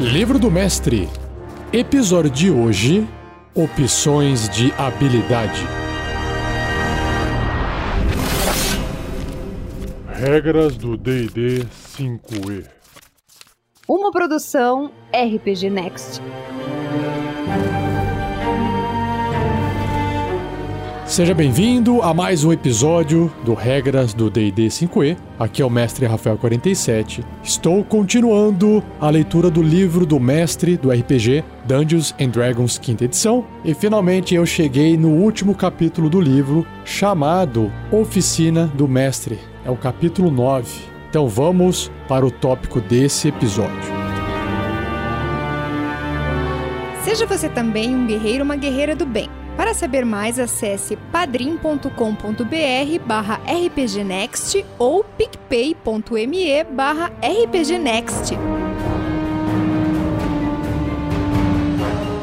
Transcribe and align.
Livro 0.00 0.38
do 0.38 0.50
Mestre. 0.50 1.06
Episódio 1.70 2.30
de 2.30 2.50
hoje: 2.50 3.06
Opções 3.54 4.48
de 4.48 4.72
habilidade. 4.78 5.60
Regras 10.08 10.74
do 10.78 10.96
DD 10.96 11.66
5E. 11.98 12.66
Uma 13.86 14.10
produção 14.10 14.90
RPG 15.12 15.68
Next. 15.68 16.22
Seja 21.20 21.34
bem-vindo 21.34 22.00
a 22.00 22.14
mais 22.14 22.44
um 22.44 22.50
episódio 22.50 23.30
do 23.44 23.52
Regras 23.52 24.14
do 24.14 24.30
D&D 24.30 24.68
5e. 24.68 25.18
Aqui 25.38 25.60
é 25.60 25.66
o 25.66 25.68
mestre 25.68 26.06
Rafael 26.06 26.38
47. 26.38 27.22
Estou 27.44 27.84
continuando 27.84 28.82
a 28.98 29.10
leitura 29.10 29.50
do 29.50 29.62
livro 29.62 30.06
do 30.06 30.18
mestre 30.18 30.78
do 30.78 30.90
RPG 30.90 31.44
Dungeons 31.66 32.14
and 32.18 32.28
Dragons 32.28 32.78
quinta 32.78 33.04
edição 33.04 33.44
e 33.62 33.74
finalmente 33.74 34.34
eu 34.34 34.46
cheguei 34.46 34.96
no 34.96 35.10
último 35.10 35.54
capítulo 35.54 36.08
do 36.08 36.18
livro 36.18 36.66
chamado 36.86 37.70
Oficina 37.92 38.66
do 38.68 38.88
Mestre. 38.88 39.38
É 39.62 39.70
o 39.70 39.76
capítulo 39.76 40.30
9. 40.30 40.72
Então 41.10 41.28
vamos 41.28 41.92
para 42.08 42.24
o 42.24 42.30
tópico 42.30 42.80
desse 42.80 43.28
episódio. 43.28 43.92
Seja 47.04 47.26
você 47.26 47.50
também 47.50 47.94
um 47.94 48.06
guerreiro 48.06 48.38
ou 48.38 48.44
uma 48.46 48.56
guerreira 48.56 48.96
do 48.96 49.04
bem. 49.04 49.28
Para 49.60 49.74
saber 49.74 50.06
mais, 50.06 50.38
acesse 50.38 50.96
padrim.com.br 50.96 53.04
barra 53.04 53.38
rpgnext 53.44 54.64
ou 54.78 55.04
picpay.me 55.04 56.64
barra 56.64 57.12
rpgnext. 57.20 58.38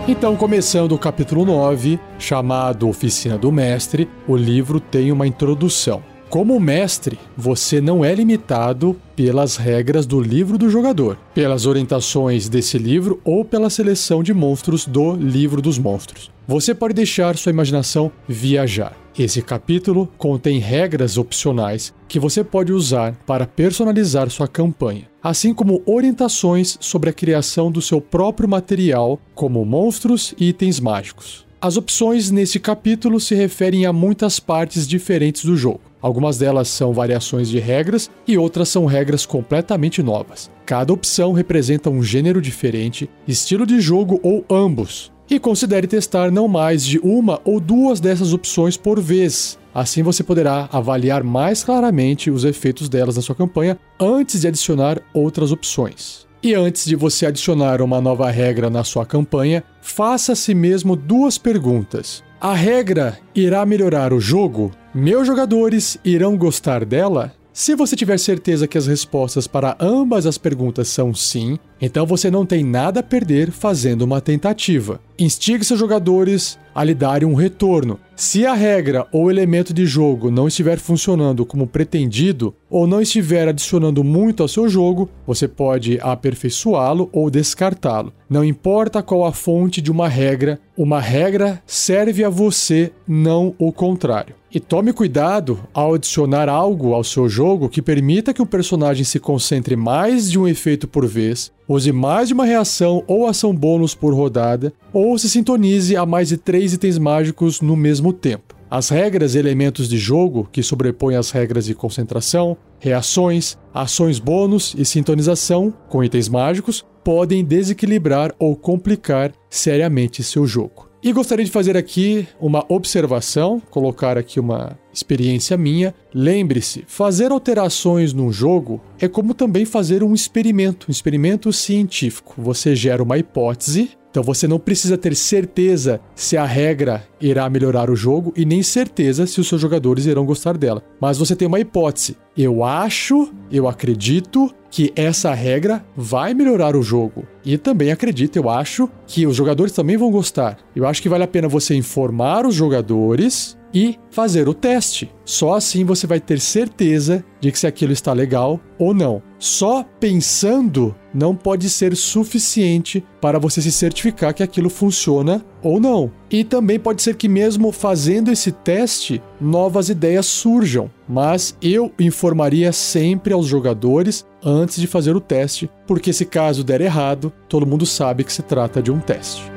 Então, 0.08 0.36
começando 0.36 0.94
o 0.94 0.98
capítulo 0.98 1.46
9, 1.46 2.00
chamado 2.18 2.90
Oficina 2.90 3.38
do 3.38 3.52
Mestre, 3.52 4.10
o 4.28 4.36
livro 4.36 4.80
tem 4.80 5.12
uma 5.12 5.28
introdução. 5.28 6.02
Como 6.30 6.60
mestre, 6.60 7.18
você 7.38 7.80
não 7.80 8.04
é 8.04 8.14
limitado 8.14 9.00
pelas 9.16 9.56
regras 9.56 10.06
do 10.06 10.20
livro 10.20 10.58
do 10.58 10.70
jogador, 10.70 11.18
pelas 11.34 11.66
orientações 11.66 12.50
desse 12.50 12.78
livro 12.78 13.22
ou 13.24 13.46
pela 13.46 13.70
seleção 13.70 14.22
de 14.22 14.34
monstros 14.34 14.86
do 14.86 15.16
livro 15.16 15.62
dos 15.62 15.80
monstros. 15.80 16.30
Você 16.46 16.76
pode 16.76 16.94
deixar 16.94 17.38
sua 17.38 17.52
imaginação 17.52 18.12
viajar. 18.28 18.94
Esse 19.18 19.42
capítulo 19.42 20.10
contém 20.18 20.60
regras 20.60 21.18
opcionais 21.18 21.94
que 22.10 22.20
você 22.20 22.44
pode 22.44 22.74
usar 22.74 23.16
para 23.26 23.48
personalizar 23.48 24.30
sua 24.30 24.50
campanha, 24.50 25.10
assim 25.24 25.54
como 25.54 25.82
orientações 25.86 26.78
sobre 26.82 27.10
a 27.10 27.14
criação 27.14 27.72
do 27.72 27.82
seu 27.82 28.02
próprio 28.02 28.50
material, 28.50 29.18
como 29.34 29.64
monstros 29.64 30.36
e 30.38 30.50
itens 30.50 30.80
mágicos. 30.80 31.48
As 31.60 31.76
opções 31.76 32.30
nesse 32.30 32.60
capítulo 32.60 33.20
se 33.20 33.34
referem 33.34 33.86
a 33.86 33.94
muitas 33.94 34.40
partes 34.40 34.88
diferentes 34.88 35.44
do 35.44 35.58
jogo. 35.58 35.87
Algumas 36.02 36.38
delas 36.38 36.68
são 36.68 36.94
variações 36.94 37.50
de 37.50 37.60
regras 37.60 38.10
e 38.28 38.38
outras 38.38 38.70
são 38.70 38.86
regras 38.86 39.26
completamente 39.26 40.04
novas. 40.04 40.50
Cada 40.66 40.94
opção 40.94 41.32
representa 41.34 41.90
um 41.90 42.04
gênero 42.04 42.42
diferente, 42.42 43.10
estilo 43.28 43.66
de 43.66 43.82
jogo 43.82 44.20
ou 44.22 44.46
ambos. 44.50 45.12
E 45.30 45.40
considere 45.40 45.88
testar 45.88 46.32
não 46.32 46.48
mais 46.48 46.86
de 46.86 47.00
uma 47.00 47.42
ou 47.44 47.60
duas 47.60 48.00
dessas 48.00 48.34
opções 48.34 48.78
por 48.78 49.02
vez. 49.02 49.58
Assim 49.74 50.02
você 50.02 50.24
poderá 50.24 50.70
avaliar 50.72 51.24
mais 51.24 51.64
claramente 51.64 52.32
os 52.32 52.46
efeitos 52.46 52.88
delas 52.88 53.16
na 53.16 53.22
sua 53.22 53.36
campanha 53.36 53.78
antes 54.00 54.42
de 54.42 54.48
adicionar 54.48 55.02
outras 55.14 55.52
opções. 55.52 56.27
E 56.48 56.56
antes 56.56 56.86
de 56.86 56.96
você 56.96 57.26
adicionar 57.26 57.82
uma 57.82 58.00
nova 58.00 58.32
regra 58.32 58.70
na 58.70 58.82
sua 58.82 59.06
campanha, 59.06 59.62
faça 59.82 60.32
a 60.32 60.36
si 60.36 60.56
mesmo 60.56 60.96
duas 60.96 61.38
perguntas. 61.38 62.24
A 62.40 62.54
regra 62.54 63.20
irá 63.36 63.66
melhorar 63.66 64.14
o 64.14 64.20
jogo? 64.22 64.72
Meus 64.96 65.28
jogadores 65.28 65.98
irão 66.06 66.38
gostar 66.38 66.86
dela? 66.86 67.34
Se 67.52 67.76
você 67.76 67.98
tiver 67.98 68.18
certeza 68.18 68.66
que 68.66 68.78
as 68.78 68.88
respostas 68.88 69.46
para 69.46 69.76
ambas 69.78 70.26
as 70.26 70.38
perguntas 70.38 70.88
são 70.88 71.14
sim, 71.14 71.60
então 71.82 72.06
você 72.06 72.32
não 72.32 72.46
tem 72.46 72.64
nada 72.64 73.00
a 73.02 73.04
perder 73.04 73.52
fazendo 73.52 74.02
uma 74.02 74.22
tentativa. 74.22 75.00
Instigue 75.20 75.66
seus 75.66 75.80
jogadores 75.80 76.60
a 76.74 76.84
lhe 76.84 76.94
darem 76.94 77.28
um 77.28 77.34
retorno. 77.34 78.00
Se 78.16 78.46
a 78.46 78.54
regra 78.54 79.08
ou 79.12 79.32
elemento 79.32 79.74
de 79.74 79.86
jogo 79.86 80.30
não 80.30 80.48
estiver 80.48 80.78
funcionando 80.78 81.46
como 81.46 81.66
pretendido 81.66 82.54
ou 82.70 82.86
não 82.86 83.02
estiver 83.02 83.48
adicionando 83.48 84.04
muito 84.04 84.44
ao 84.44 84.48
seu 84.48 84.70
jogo, 84.70 85.10
você 85.26 85.48
pode 85.48 86.00
aperfeiçoá-lo 86.02 87.10
ou 87.12 87.32
descartá-lo. 87.32 88.14
Não 88.30 88.44
importa 88.44 89.02
qual 89.02 89.26
a 89.26 89.32
fonte 89.32 89.82
de 89.82 89.92
uma 89.92 90.08
regra, 90.08 90.60
uma 90.78 91.00
regra 91.00 91.62
serve 91.66 92.24
a 92.24 92.30
você, 92.30 92.92
não 93.08 93.56
o 93.58 93.72
contrário. 93.72 94.36
E 94.54 94.60
tome 94.60 94.94
cuidado 94.94 95.60
ao 95.74 95.96
adicionar 95.96 96.48
algo 96.48 96.94
ao 96.94 97.04
seu 97.04 97.28
jogo 97.28 97.70
que 97.70 97.82
permita 97.82 98.34
que 98.34 98.42
o 98.42 98.46
personagem 98.46 99.04
se 99.04 99.20
concentre 99.20 99.76
mais 99.76 100.32
de 100.32 100.40
um 100.40 100.48
efeito 100.48 100.88
por 100.88 101.06
vez, 101.06 101.52
use 101.68 101.92
mais 101.92 102.28
de 102.28 102.34
uma 102.34 102.46
reação 102.46 103.04
ou 103.08 103.28
ação 103.28 103.54
bônus 103.54 103.94
por 103.94 104.14
rodada, 104.14 104.74
ou 104.94 105.18
se 105.18 105.30
sintonize 105.30 105.96
a 105.96 106.06
mais 106.06 106.30
de 106.30 106.38
três 106.38 106.74
itens 106.74 106.98
mágicos 106.98 107.62
no 107.62 107.76
mesmo 107.76 108.14
tempo. 108.14 108.56
As 108.70 108.90
regras 108.90 109.34
e 109.34 109.40
elementos 109.40 109.88
de 109.88 109.98
jogo 109.98 110.48
que 110.52 110.62
sobrepõem 110.62 111.16
as 111.16 111.32
regras 111.32 111.66
de 111.66 111.74
concentração, 111.74 112.58
reações, 112.80 113.58
ações 113.74 114.20
bônus 114.20 114.76
e 114.78 114.84
sintonização 114.84 115.74
com 115.88 116.04
itens 116.04 116.28
mágicos 116.28 116.86
podem 117.02 117.46
desequilibrar 117.46 118.36
ou 118.38 118.56
complicar 118.58 119.32
seriamente 119.50 120.22
seu 120.22 120.46
jogo. 120.46 120.90
E 121.02 121.14
gostaria 121.14 121.46
de 121.46 121.52
fazer 121.52 121.78
aqui 121.78 122.28
uma 122.42 122.66
observação, 122.68 123.62
colocar 123.70 124.18
aqui 124.18 124.40
uma 124.40 124.78
experiência 124.98 125.58
minha. 125.58 125.94
Lembre-se, 126.14 126.84
fazer 126.88 127.32
alterações 127.32 128.14
num 128.14 128.32
jogo 128.32 128.82
é 129.00 129.08
como 129.08 129.34
também 129.34 129.66
fazer 129.66 130.04
um 130.04 130.14
experimento, 130.14 130.88
um 130.90 130.92
experimento 130.92 131.52
científico. 131.54 132.34
Você 132.38 132.76
gera 132.76 133.02
uma 133.02 133.18
hipótese, 133.18 133.92
então 134.10 134.24
você 134.24 134.48
não 134.48 134.58
precisa 134.58 134.98
ter 134.98 135.16
certeza 135.16 136.02
se 136.16 136.36
a 136.38 136.46
regra 136.46 137.06
irá 137.22 137.50
melhorar 137.50 137.90
o 137.90 137.96
jogo 137.96 138.34
e 138.36 138.46
nem 138.46 138.64
certeza 138.64 139.28
se 139.28 139.40
os 139.40 139.48
seus 139.48 139.62
jogadores 139.62 140.06
irão 140.06 140.26
gostar 140.26 140.58
dela. 140.58 140.82
Mas 141.00 141.18
você 141.18 141.36
tem 141.36 141.48
uma 141.48 141.60
hipótese. 141.60 142.18
Eu 142.36 142.64
acho, 142.64 143.32
eu 143.52 143.68
acredito 143.68 144.54
que 144.70 144.92
essa 144.96 145.34
regra 145.34 145.84
vai 145.96 146.34
melhorar 146.34 146.76
o 146.76 146.84
jogo. 146.84 147.26
E 147.44 147.58
também 147.58 147.92
acredito, 147.92 148.36
eu 148.36 148.50
acho, 148.50 148.90
que 149.06 149.26
os 149.26 149.36
jogadores 149.36 149.74
também 149.74 149.98
vão 149.98 150.12
gostar. 150.12 150.58
Eu 150.76 150.86
acho 150.86 151.02
que 151.02 151.10
vale 151.10 151.24
a 151.24 151.28
pena 151.28 151.48
você 151.48 151.76
informar 151.76 152.46
os 152.46 152.54
jogadores 152.54 153.57
e 153.74 153.98
fazer 154.10 154.48
o 154.48 154.54
teste. 154.54 155.12
Só 155.26 155.56
assim 155.56 155.84
você 155.84 156.08
vai 156.08 156.20
ter 156.20 156.40
certeza 156.40 157.24
de 157.40 157.52
que 157.52 157.60
se 157.60 157.68
aquilo 157.68 157.92
está 157.94 158.14
legal 158.14 158.60
ou 158.80 158.94
não. 158.94 159.22
Só 159.38 159.86
pensando 160.00 160.96
não 161.14 161.36
pode 161.36 161.70
ser 161.70 161.96
suficiente 161.96 163.04
para 163.22 163.40
você 163.40 163.62
se 163.62 163.72
certificar 163.72 164.34
que 164.34 164.44
aquilo 164.44 164.70
funciona 164.70 165.44
ou 165.62 165.80
não. 165.80 166.12
E 166.30 166.44
também 166.44 166.80
pode 166.80 167.02
ser 167.02 167.16
que, 167.16 167.28
mesmo 167.28 167.72
fazendo 167.72 168.32
esse 168.32 168.52
teste, 168.52 169.22
novas 169.40 169.90
ideias 169.90 170.26
surjam. 170.26 170.90
Mas 171.08 171.56
eu 171.62 171.92
informaria 172.00 172.72
sempre 172.72 173.34
aos 173.34 173.46
jogadores 173.46 174.26
antes 174.44 174.80
de 174.80 174.88
fazer 174.88 175.16
o 175.16 175.22
teste, 175.22 175.70
porque 175.86 176.14
se 176.14 176.26
caso 176.26 176.64
der 176.64 176.82
errado, 176.82 177.34
todo 177.50 177.66
mundo 177.66 177.86
sabe 177.86 178.24
que 178.24 178.34
se 178.34 178.42
trata 178.42 178.82
de 178.82 178.92
um 178.92 179.00
teste. 179.00 179.57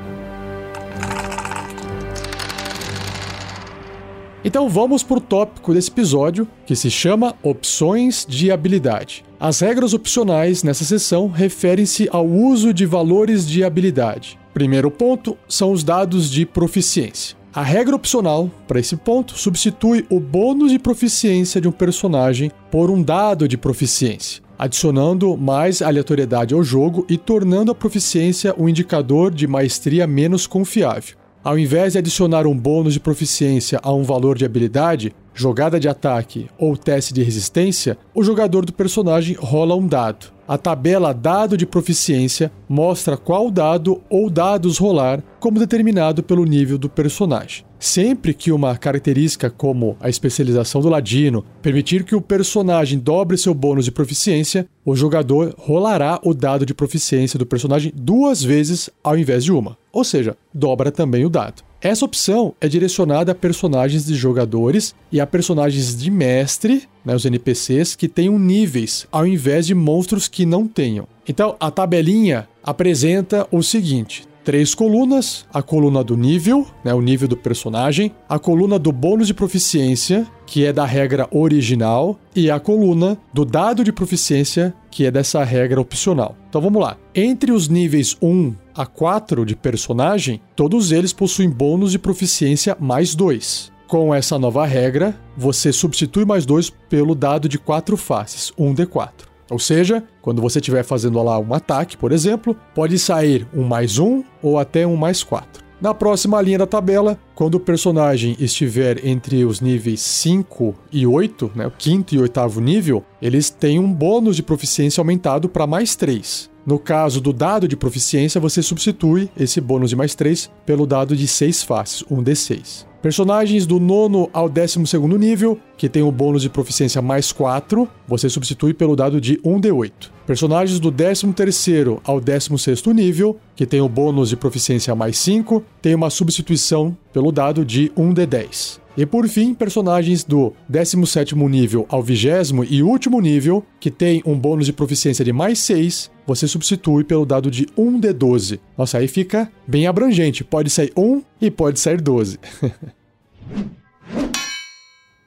Então 4.42 4.70
vamos 4.70 5.02
para 5.02 5.18
o 5.18 5.20
tópico 5.20 5.74
desse 5.74 5.90
episódio, 5.90 6.48
que 6.64 6.74
se 6.74 6.90
chama 6.90 7.34
Opções 7.42 8.24
de 8.26 8.50
Habilidade. 8.50 9.22
As 9.38 9.60
regras 9.60 9.92
opcionais 9.92 10.62
nessa 10.62 10.84
sessão 10.84 11.28
referem-se 11.28 12.08
ao 12.10 12.26
uso 12.26 12.72
de 12.72 12.87
valores 12.87 13.46
de 13.46 13.62
habilidade. 13.62 14.38
Primeiro 14.54 14.90
ponto 14.90 15.37
são 15.46 15.72
os 15.72 15.84
dados 15.84 16.31
de 16.31 16.46
proficiência. 16.46 17.37
A 17.52 17.62
regra 17.62 17.94
opcional 17.94 18.50
para 18.66 18.81
esse 18.81 18.96
ponto 18.96 19.37
substitui 19.37 20.06
o 20.08 20.19
bônus 20.19 20.70
de 20.70 20.78
proficiência 20.78 21.60
de 21.60 21.69
um 21.69 21.72
personagem 21.72 22.50
por 22.70 22.90
um 22.90 23.02
dado 23.02 23.46
de 23.46 23.58
proficiência, 23.58 24.43
adicionando 24.58 25.36
mais 25.36 25.82
aleatoriedade 25.82 26.54
ao 26.54 26.62
jogo 26.62 27.04
e 27.10 27.19
tornando 27.19 27.72
a 27.72 27.75
proficiência 27.75 28.54
um 28.56 28.69
indicador 28.69 29.34
de 29.34 29.46
maestria 29.46 30.06
menos 30.06 30.46
confiável. 30.46 31.19
Ao 31.42 31.58
invés 31.58 31.94
de 31.94 31.98
adicionar 31.98 32.46
um 32.46 32.54
bônus 32.54 32.92
de 32.92 33.00
proficiência 33.00 33.81
a 33.82 33.90
um 33.94 34.02
valor 34.02 34.37
de 34.37 34.44
habilidade, 34.44 35.14
jogada 35.32 35.81
de 35.81 35.88
ataque 35.88 36.50
ou 36.58 36.76
teste 36.76 37.14
de 37.14 37.22
resistência, 37.22 37.96
o 38.14 38.22
jogador 38.22 38.66
do 38.66 38.75
personagem 38.75 39.34
rola 39.40 39.75
um 39.75 39.87
dado. 39.87 40.26
A 40.50 40.58
tabela 40.58 41.14
dado 41.14 41.56
de 41.56 41.64
proficiência 41.64 42.50
mostra 42.69 43.17
qual 43.17 43.52
dado 43.52 44.02
ou 44.11 44.29
dados 44.29 44.79
rolar 44.79 45.23
como 45.38 45.61
determinado 45.61 46.25
pelo 46.25 46.44
nível 46.44 46.76
do 46.76 46.91
personagem. 46.91 47.64
Sempre 47.79 48.35
que 48.35 48.50
uma 48.50 48.76
característica 48.76 49.49
como 49.49 49.97
a 50.00 50.08
especialização 50.08 50.81
do 50.81 50.88
ladino 50.88 51.44
permitir 51.62 52.02
que 52.02 52.17
o 52.17 52.20
personagem 52.20 52.99
dobre 52.99 53.38
seu 53.38 53.55
bônus 53.55 53.85
de 53.85 53.93
proficiência, 53.93 54.67
o 54.85 54.97
jogador 54.97 55.55
rolará 55.56 56.19
o 56.25 56.35
dado 56.35 56.67
de 56.67 56.75
proficiência 56.75 57.38
do 57.38 57.46
personagem 57.46 57.93
duas 57.94 58.43
vezes 58.43 58.91
ao 59.05 59.17
invés 59.17 59.44
de 59.44 59.53
uma. 59.53 59.79
Ou 59.93 60.03
seja, 60.03 60.37
dobra 60.53 60.91
também 60.91 61.25
o 61.25 61.31
dado. 61.31 61.69
Essa 61.82 62.05
opção 62.05 62.55
é 62.61 62.69
direcionada 62.69 63.32
a 63.32 63.35
personagens 63.35 64.05
de 64.05 64.15
jogadores 64.15 64.94
e 65.11 65.19
a 65.19 65.27
personagens 65.27 65.97
de 65.97 66.11
mestre, 66.11 66.87
né, 67.03 67.15
os 67.15 67.25
NPCs, 67.25 67.97
que 67.97 68.06
tenham 68.06 68.38
níveis, 68.38 69.06
ao 69.11 69.27
invés 69.27 69.67
de 69.67 69.75
monstros 69.75 70.29
que 70.29 70.44
não 70.44 70.69
tenham. 70.69 71.09
Então, 71.27 71.56
a 71.59 71.71
tabelinha 71.71 72.47
apresenta 72.62 73.49
o 73.50 73.62
seguinte: 73.62 74.25
três 74.50 74.75
colunas: 74.75 75.47
a 75.55 75.62
coluna 75.62 76.02
do 76.02 76.17
nível, 76.17 76.67
né, 76.82 76.93
o 76.93 77.00
nível 77.00 77.29
do 77.29 77.37
personagem, 77.37 78.11
a 78.29 78.37
coluna 78.37 78.81
do 78.81 78.91
bônus 78.91 79.29
de 79.29 79.35
proficiência, 79.35 80.26
que 80.44 80.67
é 80.67 80.73
da 80.73 80.85
regra 80.85 81.29
original, 81.31 82.19
e 82.35 82.50
a 82.50 82.58
coluna 82.58 83.17
do 83.32 83.44
dado 83.44 83.85
de 83.85 83.93
proficiência, 83.93 84.75
que 84.91 85.06
é 85.06 85.11
dessa 85.11 85.44
regra 85.44 85.81
opcional. 85.81 86.35
Então 86.49 86.61
vamos 86.61 86.82
lá. 86.82 86.97
Entre 87.14 87.52
os 87.52 87.69
níveis 87.69 88.17
1 88.20 88.52
a 88.75 88.85
4 88.85 89.47
de 89.47 89.55
personagem, 89.55 90.41
todos 90.56 90.91
eles 90.91 91.12
possuem 91.12 91.49
bônus 91.49 91.93
de 91.93 91.99
proficiência 92.00 92.76
mais 92.81 93.14
2. 93.14 93.70
Com 93.87 94.12
essa 94.12 94.37
nova 94.37 94.67
regra, 94.67 95.17
você 95.37 95.73
substitui 95.73 96.25
mais 96.25 96.44
2 96.44 96.70
pelo 96.88 97.14
dado 97.14 97.49
de 97.49 97.56
4 97.56 97.96
faces, 97.96 98.53
1d4. 98.58 99.30
Ou 99.50 99.58
seja, 99.58 100.02
quando 100.23 100.41
você 100.41 100.61
estiver 100.61 100.85
fazendo 100.85 101.23
lá 101.23 101.38
um 101.38 101.52
ataque, 101.52 101.97
por 101.97 102.12
exemplo, 102.12 102.56
pode 102.75 102.99
sair 102.99 103.47
um 103.52 103.64
mais 103.64 103.99
um 103.99 104.23
ou 104.41 104.58
até 104.58 104.87
um 104.87 104.97
mais 104.97 105.23
quatro. 105.23 105.64
Na 105.81 105.94
próxima 105.94 106.41
linha 106.43 106.58
da 106.58 106.67
tabela, 106.67 107.19
quando 107.35 107.55
o 107.55 107.61
personagem 107.61 108.37
estiver 108.38 109.05
entre 109.05 109.47
os 109.47 109.62
níveis 109.62 110.02
5 110.02 110.75
e 110.93 111.06
8, 111.06 111.52
né, 111.55 111.67
o 111.67 111.70
quinto 111.70 112.14
e 112.14 112.19
oitavo 112.19 112.61
nível, 112.61 113.02
eles 113.20 113.49
têm 113.49 113.79
um 113.79 113.91
bônus 113.91 114.37
de 114.37 114.43
proficiência 114.43 115.00
aumentado 115.00 115.49
para 115.49 115.67
mais 115.67 115.96
3. 115.96 116.50
No 116.66 116.78
caso 116.78 117.20
do 117.20 117.32
dado 117.32 117.66
de 117.66 117.76
proficiência, 117.76 118.40
você 118.40 118.62
substitui 118.62 119.30
esse 119.38 119.60
bônus 119.60 119.90
de 119.90 119.96
mais 119.96 120.14
3 120.14 120.50
pelo 120.66 120.86
dado 120.86 121.16
de 121.16 121.26
6 121.26 121.62
faces, 121.62 122.04
um 122.10 122.22
D6. 122.22 122.86
Personagens 123.02 123.64
do 123.64 123.80
nono 123.80 124.28
ao 124.30 124.46
décimo 124.46 124.86
segundo 124.86 125.16
nível, 125.16 125.58
que 125.78 125.88
tem 125.88 126.02
o 126.02 126.12
bônus 126.12 126.42
de 126.42 126.50
proficiência 126.50 127.00
mais 127.00 127.32
4, 127.32 127.88
você 128.06 128.28
substitui 128.28 128.74
pelo 128.74 128.94
dado 128.94 129.18
de 129.18 129.38
1d8. 129.38 130.10
Personagens 130.26 130.78
do 130.78 130.90
décimo 130.90 131.32
terceiro 131.32 131.98
ao 132.04 132.20
décimo 132.20 132.58
sexto 132.58 132.92
nível, 132.92 133.38
que 133.56 133.64
tem 133.64 133.80
o 133.80 133.88
bônus 133.88 134.28
de 134.28 134.36
proficiência 134.36 134.94
mais 134.94 135.18
5, 135.18 135.64
tem 135.80 135.94
uma 135.94 136.10
substituição 136.10 136.94
pelo 137.10 137.32
dado 137.32 137.64
de 137.64 137.90
1d10. 137.96 138.80
E 138.96 139.06
por 139.06 139.26
fim, 139.28 139.54
personagens 139.54 140.22
do 140.22 140.52
17 140.68 141.34
nível 141.34 141.86
ao 141.88 142.02
20 142.02 142.26
e 142.68 142.82
último 142.82 143.18
nível, 143.20 143.64
que 143.78 143.90
tem 143.90 144.22
um 144.26 144.36
bônus 144.36 144.66
de 144.66 144.74
proficiência 144.74 145.24
de 145.24 145.32
mais 145.32 145.58
6, 145.60 146.10
você 146.31 146.47
substitui 146.47 147.03
pelo 147.03 147.27
dado 147.27 147.50
de 147.50 147.67
1d12. 147.77 148.61
Nossa, 148.79 148.99
aí 148.99 149.09
fica 149.09 149.50
bem 149.67 149.88
abrangente. 149.88 150.44
Pode 150.44 150.71
sair 150.71 150.93
1 150.97 151.23
e 151.41 151.50
pode 151.50 151.81
sair 151.81 152.00
12. 152.00 152.38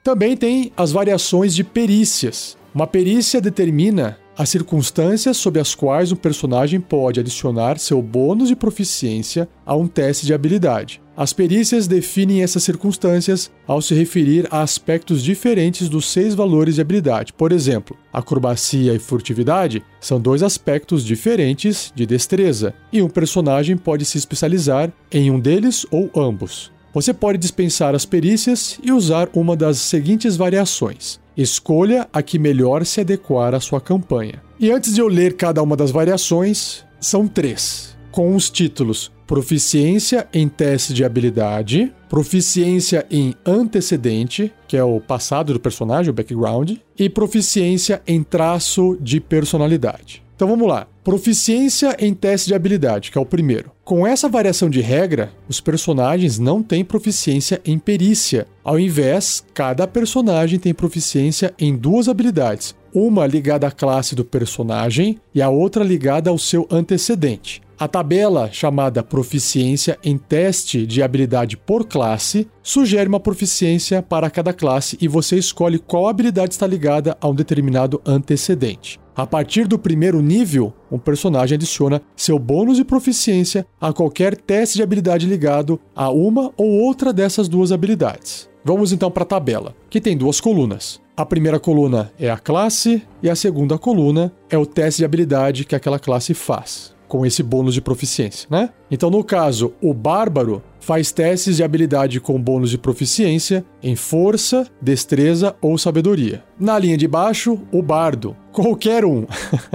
Também 0.02 0.34
tem 0.34 0.72
as 0.74 0.92
variações 0.92 1.54
de 1.54 1.62
perícias. 1.62 2.56
Uma 2.74 2.86
perícia 2.86 3.38
determina 3.38 4.18
as 4.36 4.48
circunstâncias 4.48 5.36
sob 5.36 5.60
as 5.60 5.74
quais 5.74 6.10
um 6.10 6.16
personagem 6.16 6.80
pode 6.80 7.20
adicionar 7.20 7.78
seu 7.78 8.00
bônus 8.00 8.48
de 8.48 8.56
proficiência 8.56 9.46
a 9.64 9.76
um 9.76 9.86
teste 9.86 10.24
de 10.24 10.32
habilidade. 10.32 11.02
As 11.16 11.32
perícias 11.32 11.86
definem 11.86 12.42
essas 12.42 12.64
circunstâncias 12.64 13.48
ao 13.68 13.80
se 13.80 13.94
referir 13.94 14.48
a 14.50 14.62
aspectos 14.62 15.22
diferentes 15.22 15.88
dos 15.88 16.10
seis 16.10 16.34
valores 16.34 16.74
de 16.74 16.80
habilidade. 16.80 17.32
Por 17.32 17.52
exemplo, 17.52 17.96
acrobacia 18.12 18.92
e 18.92 18.98
furtividade 18.98 19.82
são 20.00 20.20
dois 20.20 20.42
aspectos 20.42 21.04
diferentes 21.04 21.92
de 21.94 22.04
destreza, 22.04 22.74
e 22.92 23.00
um 23.00 23.08
personagem 23.08 23.76
pode 23.76 24.04
se 24.04 24.18
especializar 24.18 24.92
em 25.12 25.30
um 25.30 25.38
deles 25.38 25.86
ou 25.88 26.10
ambos. 26.16 26.72
Você 26.92 27.14
pode 27.14 27.38
dispensar 27.38 27.94
as 27.94 28.04
perícias 28.04 28.78
e 28.82 28.90
usar 28.90 29.28
uma 29.34 29.56
das 29.56 29.78
seguintes 29.78 30.36
variações. 30.36 31.20
Escolha 31.36 32.08
a 32.12 32.22
que 32.22 32.38
melhor 32.38 32.84
se 32.84 33.00
adequar 33.00 33.54
à 33.54 33.60
sua 33.60 33.80
campanha. 33.80 34.42
E 34.58 34.70
antes 34.70 34.94
de 34.94 35.00
eu 35.00 35.08
ler 35.08 35.34
cada 35.34 35.62
uma 35.62 35.76
das 35.76 35.90
variações, 35.90 36.84
são 37.00 37.26
três, 37.26 37.93
com 38.14 38.36
os 38.36 38.48
títulos 38.48 39.10
Proficiência 39.26 40.28
em 40.32 40.48
teste 40.48 40.92
de 40.92 41.02
habilidade, 41.02 41.92
proficiência 42.08 43.04
em 43.10 43.34
antecedente, 43.44 44.52
que 44.68 44.76
é 44.76 44.84
o 44.84 45.00
passado 45.00 45.52
do 45.52 45.58
personagem, 45.58 46.10
o 46.10 46.14
background, 46.14 46.72
e 46.96 47.08
proficiência 47.08 48.02
em 48.06 48.22
traço 48.22 48.96
de 49.00 49.18
personalidade. 49.18 50.22
Então 50.36 50.46
vamos 50.46 50.68
lá. 50.68 50.86
Proficiência 51.02 51.96
em 51.98 52.12
teste 52.12 52.48
de 52.48 52.54
habilidade, 52.54 53.10
que 53.10 53.18
é 53.18 53.20
o 53.20 53.26
primeiro. 53.26 53.72
Com 53.82 54.06
essa 54.06 54.28
variação 54.28 54.68
de 54.68 54.80
regra, 54.80 55.32
os 55.48 55.60
personagens 55.60 56.38
não 56.38 56.62
têm 56.62 56.84
proficiência 56.84 57.60
em 57.64 57.78
perícia. 57.78 58.46
Ao 58.62 58.78
invés, 58.78 59.44
cada 59.54 59.86
personagem 59.86 60.58
tem 60.58 60.74
proficiência 60.74 61.54
em 61.58 61.74
duas 61.74 62.08
habilidades, 62.08 62.76
uma 62.92 63.26
ligada 63.26 63.66
à 63.66 63.70
classe 63.70 64.14
do 64.14 64.24
personagem 64.24 65.18
e 65.34 65.42
a 65.42 65.48
outra 65.48 65.82
ligada 65.82 66.30
ao 66.30 66.38
seu 66.38 66.68
antecedente. 66.70 67.63
A 67.76 67.88
tabela, 67.88 68.50
chamada 68.52 69.02
Proficiência 69.02 69.98
em 70.04 70.16
Teste 70.16 70.86
de 70.86 71.02
Habilidade 71.02 71.56
por 71.56 71.84
Classe, 71.84 72.48
sugere 72.62 73.08
uma 73.08 73.18
proficiência 73.18 74.00
para 74.00 74.30
cada 74.30 74.52
classe 74.52 74.96
e 75.00 75.08
você 75.08 75.36
escolhe 75.36 75.80
qual 75.80 76.06
habilidade 76.06 76.54
está 76.54 76.68
ligada 76.68 77.16
a 77.20 77.28
um 77.28 77.34
determinado 77.34 78.00
antecedente. 78.06 79.00
A 79.16 79.26
partir 79.26 79.66
do 79.66 79.76
primeiro 79.76 80.22
nível, 80.22 80.72
um 80.90 80.98
personagem 80.98 81.56
adiciona 81.56 82.00
seu 82.14 82.38
bônus 82.38 82.76
de 82.76 82.84
proficiência 82.84 83.66
a 83.80 83.92
qualquer 83.92 84.36
teste 84.36 84.76
de 84.76 84.82
habilidade 84.82 85.26
ligado 85.26 85.80
a 85.96 86.10
uma 86.10 86.52
ou 86.56 86.70
outra 86.80 87.12
dessas 87.12 87.48
duas 87.48 87.72
habilidades. 87.72 88.48
Vamos 88.64 88.92
então 88.92 89.10
para 89.10 89.24
a 89.24 89.26
tabela, 89.26 89.74
que 89.90 90.00
tem 90.00 90.16
duas 90.16 90.40
colunas. 90.40 91.00
A 91.16 91.26
primeira 91.26 91.58
coluna 91.58 92.12
é 92.18 92.30
a 92.30 92.38
classe 92.38 93.02
e 93.20 93.28
a 93.28 93.34
segunda 93.34 93.78
coluna 93.78 94.32
é 94.48 94.56
o 94.56 94.64
teste 94.64 94.98
de 94.98 95.04
habilidade 95.04 95.64
que 95.64 95.74
aquela 95.74 95.98
classe 95.98 96.34
faz 96.34 96.93
com 97.08 97.24
esse 97.24 97.42
bônus 97.42 97.74
de 97.74 97.80
proficiência, 97.80 98.46
né? 98.50 98.70
Então, 98.90 99.10
no 99.10 99.24
caso, 99.24 99.72
o 99.82 99.92
bárbaro 99.92 100.62
faz 100.80 101.10
testes 101.10 101.56
de 101.56 101.64
habilidade 101.64 102.20
com 102.20 102.40
bônus 102.40 102.70
de 102.70 102.78
proficiência 102.78 103.64
em 103.82 103.96
força, 103.96 104.66
destreza 104.80 105.56
ou 105.60 105.78
sabedoria. 105.78 106.44
Na 106.58 106.78
linha 106.78 106.96
de 106.96 107.08
baixo, 107.08 107.58
o 107.72 107.82
bardo, 107.82 108.36
qualquer 108.52 109.04
um. 109.04 109.26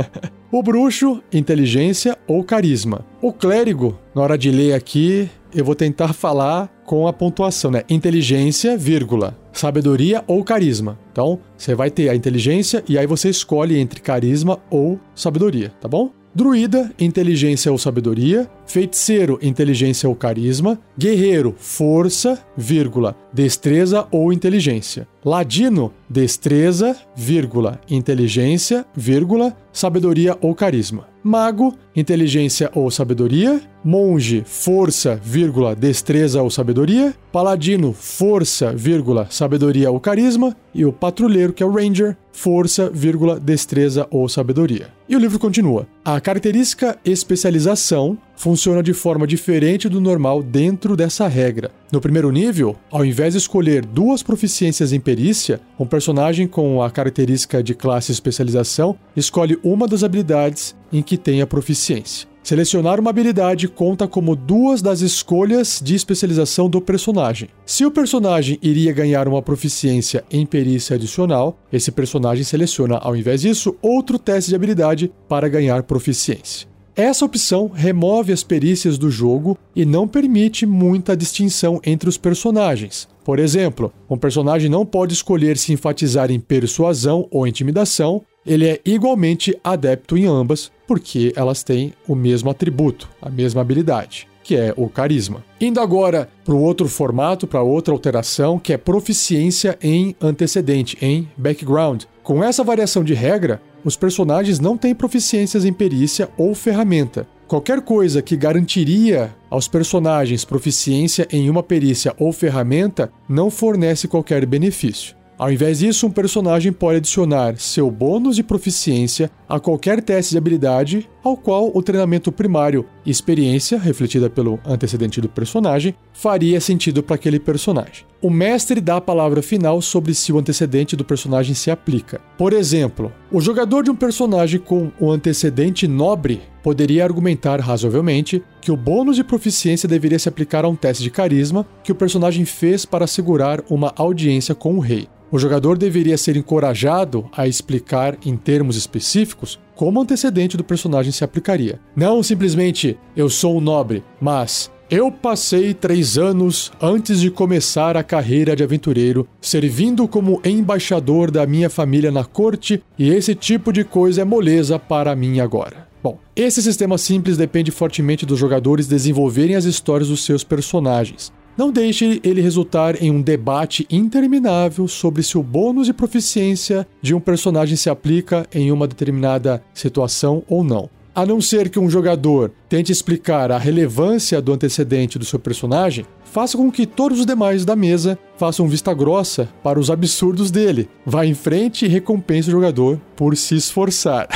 o 0.51 0.61
bruxo, 0.61 1.21
inteligência 1.33 2.17
ou 2.27 2.43
carisma. 2.43 3.05
O 3.21 3.33
clérigo, 3.33 3.97
na 4.13 4.21
hora 4.21 4.37
de 4.37 4.51
ler 4.51 4.73
aqui, 4.73 5.29
eu 5.53 5.65
vou 5.65 5.75
tentar 5.75 6.13
falar 6.13 6.69
com 6.85 7.07
a 7.07 7.13
pontuação, 7.13 7.71
né? 7.71 7.83
Inteligência, 7.89 8.77
vírgula, 8.77 9.37
sabedoria 9.51 10.23
ou 10.27 10.43
carisma. 10.43 10.97
Então, 11.11 11.39
você 11.57 11.75
vai 11.75 11.89
ter 11.89 12.09
a 12.09 12.15
inteligência 12.15 12.83
e 12.87 12.97
aí 12.97 13.07
você 13.07 13.29
escolhe 13.29 13.77
entre 13.77 13.99
carisma 13.99 14.59
ou 14.69 14.99
sabedoria, 15.15 15.71
tá 15.81 15.87
bom? 15.87 16.11
Druida, 16.33 16.91
inteligência 16.99 17.71
ou 17.71 17.77
sabedoria. 17.77 18.49
Feiticeiro, 18.67 19.39
inteligência 19.41 20.07
ou 20.07 20.15
carisma. 20.15 20.79
Guerreiro, 20.97 21.55
força, 21.57 22.39
vírgula, 22.55 23.15
destreza 23.33 24.07
ou 24.11 24.31
inteligência. 24.31 25.07
Ladino, 25.25 25.91
destreza, 26.09 26.95
vírgula, 27.15 27.81
inteligência, 27.89 28.85
vírgula, 28.95 29.55
sabedoria 29.73 30.37
ou 30.39 30.53
carisma. 30.53 31.07
Mago, 31.23 31.75
inteligência 31.95 32.71
ou 32.73 32.89
sabedoria. 32.89 33.61
Monge, 33.83 34.43
força, 34.45 35.19
vírgula, 35.23 35.75
destreza 35.75 36.41
ou 36.41 36.49
sabedoria. 36.49 37.13
Paladino, 37.31 37.93
força, 37.93 38.73
vírgula, 38.73 39.27
sabedoria 39.29 39.91
ou 39.91 39.99
carisma. 39.99 40.55
E 40.73 40.85
o 40.85 40.93
patrulheiro, 40.93 41.53
que 41.53 41.63
é 41.63 41.65
o 41.65 41.71
Ranger, 41.71 42.15
força, 42.31 42.89
vírgula, 42.89 43.39
destreza 43.39 44.07
ou 44.09 44.27
sabedoria. 44.29 44.87
E 45.07 45.15
o 45.15 45.19
livro 45.19 45.39
continua. 45.39 45.87
A 46.03 46.19
característica 46.21 46.97
especialização 47.03 48.17
funciona 48.39 48.81
de 48.81 48.93
forma 48.93 49.27
diferente 49.27 49.89
do 49.89 49.99
normal 49.99 50.41
dentro 50.41 50.95
dessa 50.95 51.27
regra. 51.27 51.71
No 51.91 51.99
primeiro 51.99 52.31
nível, 52.31 52.75
ao 52.89 53.03
invés 53.03 53.33
de 53.33 53.37
escolher 53.37 53.85
duas 53.85 54.23
proficiências 54.23 54.93
em 54.93 54.99
perícia, 54.99 55.59
um 55.77 55.85
personagem 55.85 56.47
com 56.47 56.81
a 56.81 56.89
característica 56.89 57.61
de 57.61 57.75
classe 57.75 58.13
especialização 58.13 58.97
escolhe 59.13 59.59
uma 59.61 59.87
das 59.87 60.05
habilidades 60.05 60.73
em 60.91 61.01
que 61.01 61.17
tem 61.17 61.41
a 61.41 61.47
proficiência. 61.47 62.29
Selecionar 62.41 62.97
uma 62.97 63.09
habilidade 63.09 63.67
conta 63.67 64.07
como 64.07 64.37
duas 64.37 64.81
das 64.81 65.01
escolhas 65.01 65.81
de 65.83 65.93
especialização 65.93 66.69
do 66.69 66.79
personagem. 66.79 67.49
Se 67.65 67.85
o 67.85 67.91
personagem 67.91 68.57
iria 68.61 68.93
ganhar 68.93 69.27
uma 69.27 69.41
proficiência 69.41 70.23
em 70.31 70.45
perícia 70.45 70.95
adicional, 70.95 71.59
esse 71.73 71.91
personagem 71.91 72.45
seleciona, 72.45 72.97
ao 72.97 73.17
invés 73.17 73.41
disso, 73.41 73.75
outro 73.81 74.17
teste 74.17 74.49
de 74.49 74.55
habilidade 74.55 75.11
para 75.27 75.49
ganhar 75.49 75.83
proficiência. 75.83 76.68
Essa 76.95 77.25
opção 77.25 77.69
remove 77.73 78.33
as 78.33 78.43
perícias 78.43 78.97
do 78.97 79.09
jogo 79.09 79.57
e 79.75 79.85
não 79.85 80.07
permite 80.07 80.65
muita 80.65 81.15
distinção 81.15 81.79
entre 81.85 82.09
os 82.09 82.17
personagens. 82.17 83.07
Por 83.23 83.39
exemplo, 83.39 83.93
um 84.09 84.17
personagem 84.17 84.69
não 84.69 84.85
pode 84.85 85.13
escolher 85.13 85.57
se 85.57 85.71
enfatizar 85.71 86.31
em 86.31 86.39
persuasão 86.39 87.27
ou 87.31 87.47
intimidação, 87.47 88.23
ele 88.45 88.67
é 88.67 88.79
igualmente 88.83 89.55
adepto 89.63 90.17
em 90.17 90.25
ambas, 90.25 90.71
porque 90.87 91.31
elas 91.35 91.61
têm 91.61 91.93
o 92.07 92.15
mesmo 92.15 92.49
atributo, 92.49 93.07
a 93.21 93.29
mesma 93.29 93.61
habilidade, 93.61 94.27
que 94.43 94.55
é 94.55 94.73
o 94.75 94.89
carisma. 94.89 95.43
Indo 95.61 95.79
agora 95.79 96.27
para 96.43 96.55
o 96.55 96.61
outro 96.61 96.87
formato, 96.87 97.45
para 97.45 97.61
outra 97.61 97.93
alteração, 97.93 98.57
que 98.57 98.73
é 98.73 98.77
proficiência 98.77 99.77
em 99.81 100.15
antecedente, 100.19 100.97
em 100.99 101.29
background. 101.37 102.05
Com 102.23 102.43
essa 102.43 102.63
variação 102.63 103.03
de 103.03 103.13
regra, 103.13 103.61
os 103.83 103.95
personagens 103.95 104.59
não 104.59 104.77
têm 104.77 104.93
proficiências 104.93 105.65
em 105.65 105.73
perícia 105.73 106.29
ou 106.37 106.53
ferramenta. 106.53 107.27
Qualquer 107.47 107.81
coisa 107.81 108.21
que 108.21 108.37
garantiria 108.37 109.35
aos 109.49 109.67
personagens 109.67 110.45
proficiência 110.45 111.27
em 111.31 111.49
uma 111.49 111.63
perícia 111.63 112.13
ou 112.19 112.31
ferramenta 112.31 113.11
não 113.27 113.49
fornece 113.49 114.07
qualquer 114.07 114.45
benefício. 114.45 115.15
Ao 115.39 115.49
invés 115.49 115.79
disso, 115.79 116.05
um 116.05 116.11
personagem 116.11 116.73
pode 116.73 116.97
adicionar 116.97 117.57
seu 117.57 117.89
bônus 117.89 118.35
de 118.35 118.43
proficiência 118.43 119.31
a 119.47 119.57
qualquer 119.57 120.01
teste 120.03 120.31
de 120.31 120.37
habilidade 120.37 121.09
ao 121.23 121.37
qual 121.37 121.71
o 121.73 121.81
treinamento 121.81 122.29
primário 122.29 122.85
experiência, 123.11 123.77
refletida 123.77 124.29
pelo 124.29 124.59
antecedente 124.65 125.19
do 125.21 125.29
personagem, 125.29 125.95
faria 126.13 126.59
sentido 126.59 127.01
para 127.01 127.15
aquele 127.15 127.39
personagem. 127.39 128.05
O 128.21 128.29
mestre 128.29 128.81
dá 128.81 128.97
a 128.97 129.01
palavra 129.01 129.41
final 129.41 129.81
sobre 129.81 130.13
se 130.13 130.33
o 130.33 130.37
antecedente 130.37 130.95
do 130.95 131.05
personagem 131.05 131.55
se 131.55 131.71
aplica. 131.71 132.19
Por 132.37 132.53
exemplo, 132.53 133.11
o 133.31 133.39
jogador 133.39 133.83
de 133.83 133.91
um 133.91 133.95
personagem 133.95 134.59
com 134.59 134.91
o 134.99 135.09
antecedente 135.09 135.87
nobre 135.87 136.41
poderia 136.61 137.03
argumentar 137.03 137.59
razoavelmente 137.59 138.43
que 138.61 138.71
o 138.71 138.77
bônus 138.77 139.15
de 139.15 139.23
proficiência 139.23 139.87
deveria 139.87 140.19
se 140.19 140.27
aplicar 140.27 140.65
a 140.65 140.69
um 140.69 140.75
teste 140.75 141.03
de 141.03 141.09
carisma 141.09 141.65
que 141.83 141.91
o 141.91 141.95
personagem 141.95 142.45
fez 142.45 142.85
para 142.85 143.05
assegurar 143.05 143.63
uma 143.69 143.93
audiência 143.95 144.53
com 144.53 144.75
o 144.75 144.79
rei. 144.79 145.07
O 145.31 145.37
jogador 145.37 145.77
deveria 145.77 146.17
ser 146.17 146.35
encorajado 146.35 147.29
a 147.31 147.47
explicar 147.47 148.17
em 148.25 148.35
termos 148.35 148.75
específicos 148.75 149.59
como 149.79 150.01
antecedente 150.01 150.57
do 150.57 150.63
personagem 150.65 151.09
se 151.09 151.23
aplicaria. 151.23 151.79
Não 151.95 152.21
simplesmente 152.21 152.97
eu 153.15 153.29
sou 153.29 153.55
um 153.55 153.61
nobre, 153.61 154.03
mas 154.19 154.69
eu 154.91 155.09
passei 155.09 155.73
três 155.73 156.17
anos 156.17 156.69
antes 156.81 157.21
de 157.21 157.31
começar 157.31 157.95
a 157.95 158.03
carreira 158.03 158.57
de 158.57 158.61
aventureiro, 158.61 159.25
servindo 159.39 160.05
como 160.05 160.41
embaixador 160.43 161.31
da 161.31 161.47
minha 161.47 161.69
família 161.69 162.11
na 162.11 162.25
corte, 162.25 162.83
e 162.97 163.09
esse 163.09 163.33
tipo 163.33 163.71
de 163.71 163.85
coisa 163.85 164.23
é 164.23 164.25
moleza 164.25 164.77
para 164.77 165.15
mim 165.15 165.39
agora. 165.39 165.87
Bom, 166.03 166.19
esse 166.35 166.61
sistema 166.61 166.97
simples 166.97 167.37
depende 167.37 167.71
fortemente 167.71 168.25
dos 168.25 168.37
jogadores 168.37 168.85
desenvolverem 168.85 169.55
as 169.55 169.63
histórias 169.63 170.09
dos 170.09 170.25
seus 170.25 170.43
personagens. 170.43 171.31
Não 171.59 171.73
deixe 171.73 172.21
ele 172.23 172.39
resultar 172.39 173.03
em 173.03 173.11
um 173.11 173.21
debate 173.21 173.85
interminável 173.91 174.87
sobre 174.87 175.21
se 175.21 175.37
o 175.37 175.43
bônus 175.43 175.87
de 175.87 175.93
proficiência 175.93 176.87
de 177.01 177.13
um 177.13 177.19
personagem 177.19 177.75
se 177.75 177.89
aplica 177.89 178.47
em 178.53 178.71
uma 178.71 178.87
determinada 178.87 179.61
situação 179.73 180.41
ou 180.47 180.63
não. 180.63 180.89
A 181.19 181.25
não 181.25 181.41
ser 181.41 181.67
que 181.67 181.77
um 181.77 181.89
jogador 181.89 182.49
tente 182.69 182.93
explicar 182.93 183.51
a 183.51 183.57
relevância 183.57 184.41
do 184.41 184.53
antecedente 184.53 185.19
do 185.19 185.25
seu 185.25 185.37
personagem, 185.37 186.05
faça 186.23 186.55
com 186.55 186.71
que 186.71 186.85
todos 186.85 187.19
os 187.19 187.25
demais 187.25 187.65
da 187.65 187.75
mesa 187.75 188.17
façam 188.37 188.69
vista 188.69 188.93
grossa 188.93 189.49
para 189.61 189.77
os 189.77 189.91
absurdos 189.91 190.49
dele. 190.49 190.87
Vá 191.05 191.25
em 191.25 191.33
frente 191.33 191.83
e 191.83 191.89
recompense 191.89 192.47
o 192.47 192.51
jogador 192.53 193.01
por 193.17 193.35
se 193.35 193.53
esforçar. 193.53 194.29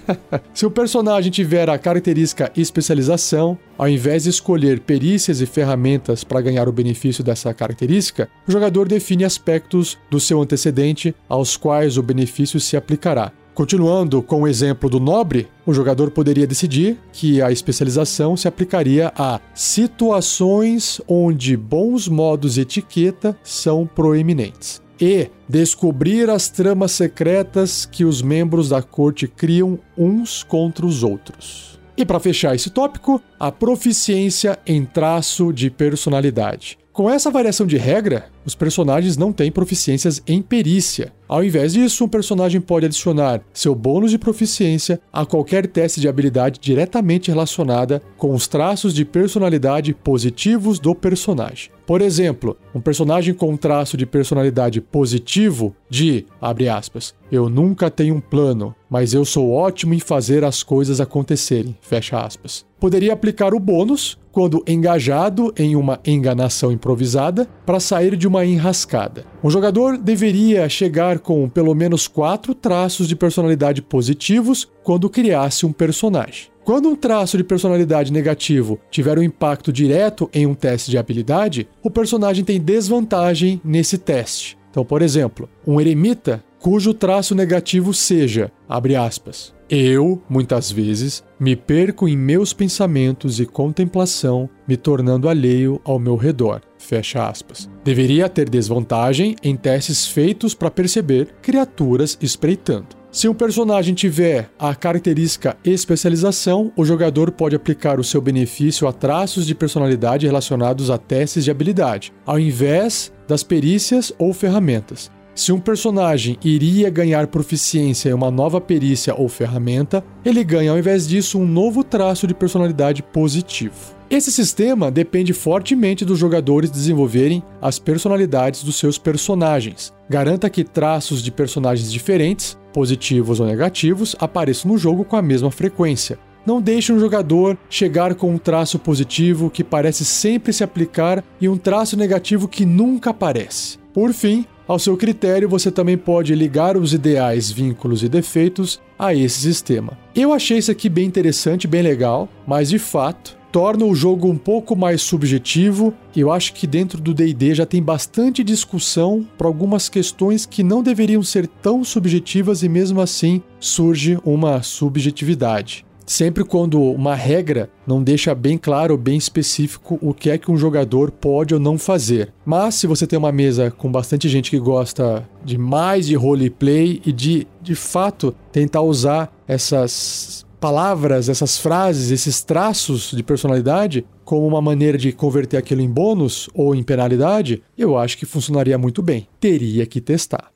se 0.54 0.64
o 0.64 0.70
personagem 0.70 1.30
tiver 1.30 1.68
a 1.68 1.76
característica 1.76 2.50
especialização, 2.56 3.58
ao 3.76 3.86
invés 3.86 4.22
de 4.22 4.30
escolher 4.30 4.80
perícias 4.80 5.42
e 5.42 5.46
ferramentas 5.46 6.24
para 6.24 6.40
ganhar 6.40 6.70
o 6.70 6.72
benefício 6.72 7.22
dessa 7.22 7.52
característica, 7.52 8.30
o 8.48 8.50
jogador 8.50 8.88
define 8.88 9.26
aspectos 9.26 9.98
do 10.10 10.18
seu 10.18 10.40
antecedente 10.40 11.14
aos 11.28 11.58
quais 11.58 11.98
o 11.98 12.02
benefício 12.02 12.58
se 12.58 12.78
aplicará. 12.78 13.30
Continuando 13.54 14.22
com 14.22 14.42
o 14.42 14.48
exemplo 14.48 14.88
do 14.88 15.00
nobre, 15.00 15.48
o 15.66 15.74
jogador 15.74 16.10
poderia 16.10 16.46
decidir 16.46 16.98
que 17.12 17.42
a 17.42 17.50
especialização 17.50 18.36
se 18.36 18.48
aplicaria 18.48 19.12
a 19.16 19.40
situações 19.54 21.00
onde 21.06 21.56
bons 21.56 22.08
modos 22.08 22.56
e 22.56 22.62
etiqueta 22.62 23.36
são 23.42 23.86
proeminentes. 23.86 24.80
E 25.00 25.28
descobrir 25.48 26.28
as 26.28 26.48
tramas 26.48 26.92
secretas 26.92 27.86
que 27.86 28.04
os 28.04 28.22
membros 28.22 28.68
da 28.68 28.82
corte 28.82 29.26
criam 29.26 29.78
uns 29.96 30.42
contra 30.42 30.86
os 30.86 31.02
outros. 31.02 31.80
E 31.96 32.04
para 32.04 32.20
fechar 32.20 32.54
esse 32.54 32.70
tópico, 32.70 33.20
a 33.38 33.50
proficiência 33.50 34.58
em 34.66 34.84
traço 34.84 35.52
de 35.52 35.70
personalidade. 35.70 36.78
Com 36.92 37.10
essa 37.10 37.30
variação 37.30 37.66
de 37.66 37.76
regra, 37.76 38.26
os 38.44 38.54
personagens 38.54 39.16
não 39.16 39.32
têm 39.32 39.50
proficiências 39.50 40.22
em 40.26 40.40
perícia. 40.40 41.12
Ao 41.28 41.44
invés 41.44 41.74
disso, 41.74 42.04
um 42.04 42.08
personagem 42.08 42.60
pode 42.60 42.86
adicionar 42.86 43.40
seu 43.52 43.74
bônus 43.74 44.10
de 44.10 44.18
proficiência 44.18 45.00
a 45.12 45.24
qualquer 45.24 45.66
teste 45.66 46.00
de 46.00 46.08
habilidade 46.08 46.58
diretamente 46.60 47.30
relacionada 47.30 48.02
com 48.16 48.34
os 48.34 48.48
traços 48.48 48.92
de 48.92 49.04
personalidade 49.04 49.94
positivos 49.94 50.80
do 50.80 50.94
personagem. 50.94 51.70
Por 51.86 52.02
exemplo, 52.02 52.56
um 52.74 52.80
personagem 52.80 53.34
com 53.34 53.50
um 53.50 53.56
traço 53.56 53.96
de 53.96 54.06
personalidade 54.06 54.80
positivo 54.80 55.74
de, 55.88 56.24
abre 56.40 56.68
aspas, 56.68 57.14
eu 57.30 57.48
nunca 57.48 57.90
tenho 57.90 58.16
um 58.16 58.20
plano, 58.20 58.74
mas 58.88 59.14
eu 59.14 59.24
sou 59.24 59.52
ótimo 59.52 59.94
em 59.94 60.00
fazer 60.00 60.44
as 60.44 60.62
coisas 60.62 61.00
acontecerem, 61.00 61.76
fecha 61.80 62.20
aspas. 62.20 62.64
Poderia 62.78 63.12
aplicar 63.12 63.54
o 63.54 63.60
bônus 63.60 64.18
quando 64.32 64.64
engajado 64.66 65.52
em 65.56 65.76
uma 65.76 66.00
enganação 66.04 66.72
improvisada 66.72 67.48
para 67.66 67.80
sair 67.80 68.16
de 68.16 68.26
uma 68.30 68.46
enrascada. 68.46 69.26
Um 69.42 69.50
jogador 69.50 69.98
deveria 69.98 70.68
chegar 70.68 71.18
com 71.18 71.48
pelo 71.48 71.74
menos 71.74 72.06
quatro 72.06 72.54
traços 72.54 73.08
de 73.08 73.16
personalidade 73.16 73.82
positivos 73.82 74.70
quando 74.84 75.10
criasse 75.10 75.66
um 75.66 75.72
personagem. 75.72 76.48
Quando 76.64 76.88
um 76.88 76.94
traço 76.94 77.36
de 77.36 77.42
personalidade 77.42 78.12
negativo 78.12 78.78
tiver 78.88 79.18
um 79.18 79.22
impacto 79.22 79.72
direto 79.72 80.30
em 80.32 80.46
um 80.46 80.54
teste 80.54 80.92
de 80.92 80.98
habilidade, 80.98 81.68
o 81.82 81.90
personagem 81.90 82.44
tem 82.44 82.60
desvantagem 82.60 83.60
nesse 83.64 83.98
teste. 83.98 84.56
Então, 84.70 84.84
por 84.84 85.02
exemplo, 85.02 85.48
um 85.66 85.80
eremita 85.80 86.44
cujo 86.60 86.94
traço 86.94 87.34
negativo 87.34 87.92
seja, 87.92 88.52
abre 88.68 88.94
aspas, 88.94 89.52
eu, 89.68 90.22
muitas 90.28 90.70
vezes, 90.70 91.24
me 91.38 91.56
perco 91.56 92.06
em 92.06 92.16
meus 92.16 92.52
pensamentos 92.52 93.40
e 93.40 93.46
contemplação, 93.46 94.48
me 94.68 94.76
tornando 94.76 95.28
alheio 95.28 95.80
ao 95.84 95.98
meu 95.98 96.14
redor. 96.14 96.60
Fecha 96.80 97.28
aspas. 97.28 97.68
Deveria 97.84 98.28
ter 98.28 98.48
desvantagem 98.48 99.36
em 99.42 99.54
testes 99.54 100.06
feitos 100.06 100.54
para 100.54 100.70
perceber 100.70 101.28
criaturas 101.42 102.16
espreitando. 102.22 102.98
Se 103.12 103.28
um 103.28 103.34
personagem 103.34 103.92
tiver 103.92 104.48
a 104.58 104.74
característica 104.74 105.56
especialização, 105.62 106.72
o 106.76 106.84
jogador 106.84 107.32
pode 107.32 107.54
aplicar 107.54 108.00
o 108.00 108.04
seu 108.04 108.20
benefício 108.20 108.88
a 108.88 108.92
traços 108.92 109.46
de 109.46 109.54
personalidade 109.54 110.26
relacionados 110.26 110.90
a 110.90 110.96
testes 110.96 111.44
de 111.44 111.50
habilidade, 111.50 112.12
ao 112.24 112.40
invés 112.40 113.12
das 113.28 113.42
perícias 113.42 114.12
ou 114.18 114.32
ferramentas. 114.32 115.10
Se 115.34 115.52
um 115.52 115.60
personagem 115.60 116.38
iria 116.42 116.88
ganhar 116.88 117.26
proficiência 117.26 118.10
em 118.10 118.14
uma 118.14 118.30
nova 118.30 118.60
perícia 118.60 119.14
ou 119.14 119.28
ferramenta, 119.28 120.02
ele 120.24 120.42
ganha 120.42 120.70
ao 120.70 120.78
invés 120.78 121.06
disso 121.06 121.38
um 121.38 121.46
novo 121.46 121.84
traço 121.84 122.26
de 122.26 122.34
personalidade 122.34 123.02
positivo. 123.02 123.99
Esse 124.10 124.32
sistema 124.32 124.90
depende 124.90 125.32
fortemente 125.32 126.04
dos 126.04 126.18
jogadores 126.18 126.68
desenvolverem 126.68 127.44
as 127.62 127.78
personalidades 127.78 128.64
dos 128.64 128.74
seus 128.74 128.98
personagens. 128.98 129.92
Garanta 130.08 130.50
que 130.50 130.64
traços 130.64 131.22
de 131.22 131.30
personagens 131.30 131.92
diferentes, 131.92 132.58
positivos 132.72 133.38
ou 133.38 133.46
negativos, 133.46 134.16
apareçam 134.18 134.72
no 134.72 134.76
jogo 134.76 135.04
com 135.04 135.14
a 135.14 135.22
mesma 135.22 135.52
frequência. 135.52 136.18
Não 136.44 136.60
deixe 136.60 136.92
um 136.92 136.98
jogador 136.98 137.56
chegar 137.68 138.16
com 138.16 138.34
um 138.34 138.38
traço 138.38 138.80
positivo 138.80 139.48
que 139.48 139.62
parece 139.62 140.04
sempre 140.04 140.52
se 140.52 140.64
aplicar 140.64 141.22
e 141.40 141.48
um 141.48 141.56
traço 141.56 141.96
negativo 141.96 142.48
que 142.48 142.66
nunca 142.66 143.10
aparece. 143.10 143.78
Por 143.94 144.12
fim, 144.12 144.44
ao 144.66 144.80
seu 144.80 144.96
critério, 144.96 145.48
você 145.48 145.70
também 145.70 145.96
pode 145.96 146.34
ligar 146.34 146.76
os 146.76 146.92
ideais, 146.92 147.48
vínculos 147.48 148.02
e 148.02 148.08
defeitos 148.08 148.80
a 148.98 149.14
esse 149.14 149.40
sistema. 149.40 149.96
Eu 150.16 150.32
achei 150.32 150.58
isso 150.58 150.72
aqui 150.72 150.88
bem 150.88 151.06
interessante, 151.06 151.68
bem 151.68 151.82
legal, 151.82 152.28
mas 152.44 152.70
de 152.70 152.78
fato, 152.78 153.38
torna 153.50 153.84
o 153.84 153.94
jogo 153.94 154.28
um 154.28 154.36
pouco 154.36 154.76
mais 154.76 155.02
subjetivo. 155.02 155.92
Eu 156.16 156.30
acho 156.30 156.52
que 156.52 156.66
dentro 156.66 157.00
do 157.00 157.14
DD 157.14 157.54
já 157.54 157.66
tem 157.66 157.82
bastante 157.82 158.42
discussão 158.44 159.26
para 159.36 159.46
algumas 159.46 159.88
questões 159.88 160.46
que 160.46 160.62
não 160.62 160.82
deveriam 160.82 161.22
ser 161.22 161.46
tão 161.46 161.84
subjetivas 161.84 162.62
e 162.62 162.68
mesmo 162.68 163.00
assim 163.00 163.42
surge 163.58 164.18
uma 164.24 164.62
subjetividade. 164.62 165.84
sempre 166.10 166.42
quando 166.42 166.82
uma 166.82 167.14
regra 167.14 167.70
não 167.86 168.02
deixa 168.02 168.34
bem 168.34 168.58
claro, 168.58 168.96
bem 168.96 169.16
específico 169.16 169.96
o 170.02 170.12
que 170.12 170.28
é 170.28 170.36
que 170.36 170.50
um 170.50 170.56
jogador 170.56 171.12
pode 171.12 171.54
ou 171.54 171.60
não 171.60 171.78
fazer. 171.78 172.32
Mas 172.44 172.74
se 172.74 172.88
você 172.88 173.06
tem 173.06 173.16
uma 173.16 173.30
mesa 173.30 173.70
com 173.70 173.90
bastante 173.92 174.28
gente 174.28 174.50
que 174.50 174.58
gosta 174.58 175.24
de 175.44 175.56
mais 175.56 176.08
de 176.08 176.16
roleplay 176.16 177.00
e 177.06 177.12
de, 177.12 177.46
de 177.62 177.76
fato, 177.76 178.34
tentar 178.50 178.82
usar 178.82 179.32
essas 179.46 180.44
palavras, 180.60 181.28
essas 181.28 181.58
frases, 181.58 182.10
esses 182.10 182.42
traços 182.42 183.10
de 183.10 183.22
personalidade 183.22 184.04
como 184.24 184.46
uma 184.46 184.60
maneira 184.60 184.98
de 184.98 185.10
converter 185.10 185.56
aquilo 185.56 185.80
em 185.80 185.90
bônus 185.90 186.48
ou 186.54 186.74
em 186.74 186.82
penalidade, 186.82 187.62
eu 187.76 187.96
acho 187.96 188.18
que 188.18 188.26
funcionaria 188.26 188.76
muito 188.76 189.02
bem. 189.02 189.26
Teria 189.40 189.86
que 189.86 190.00
testar. 190.00 190.52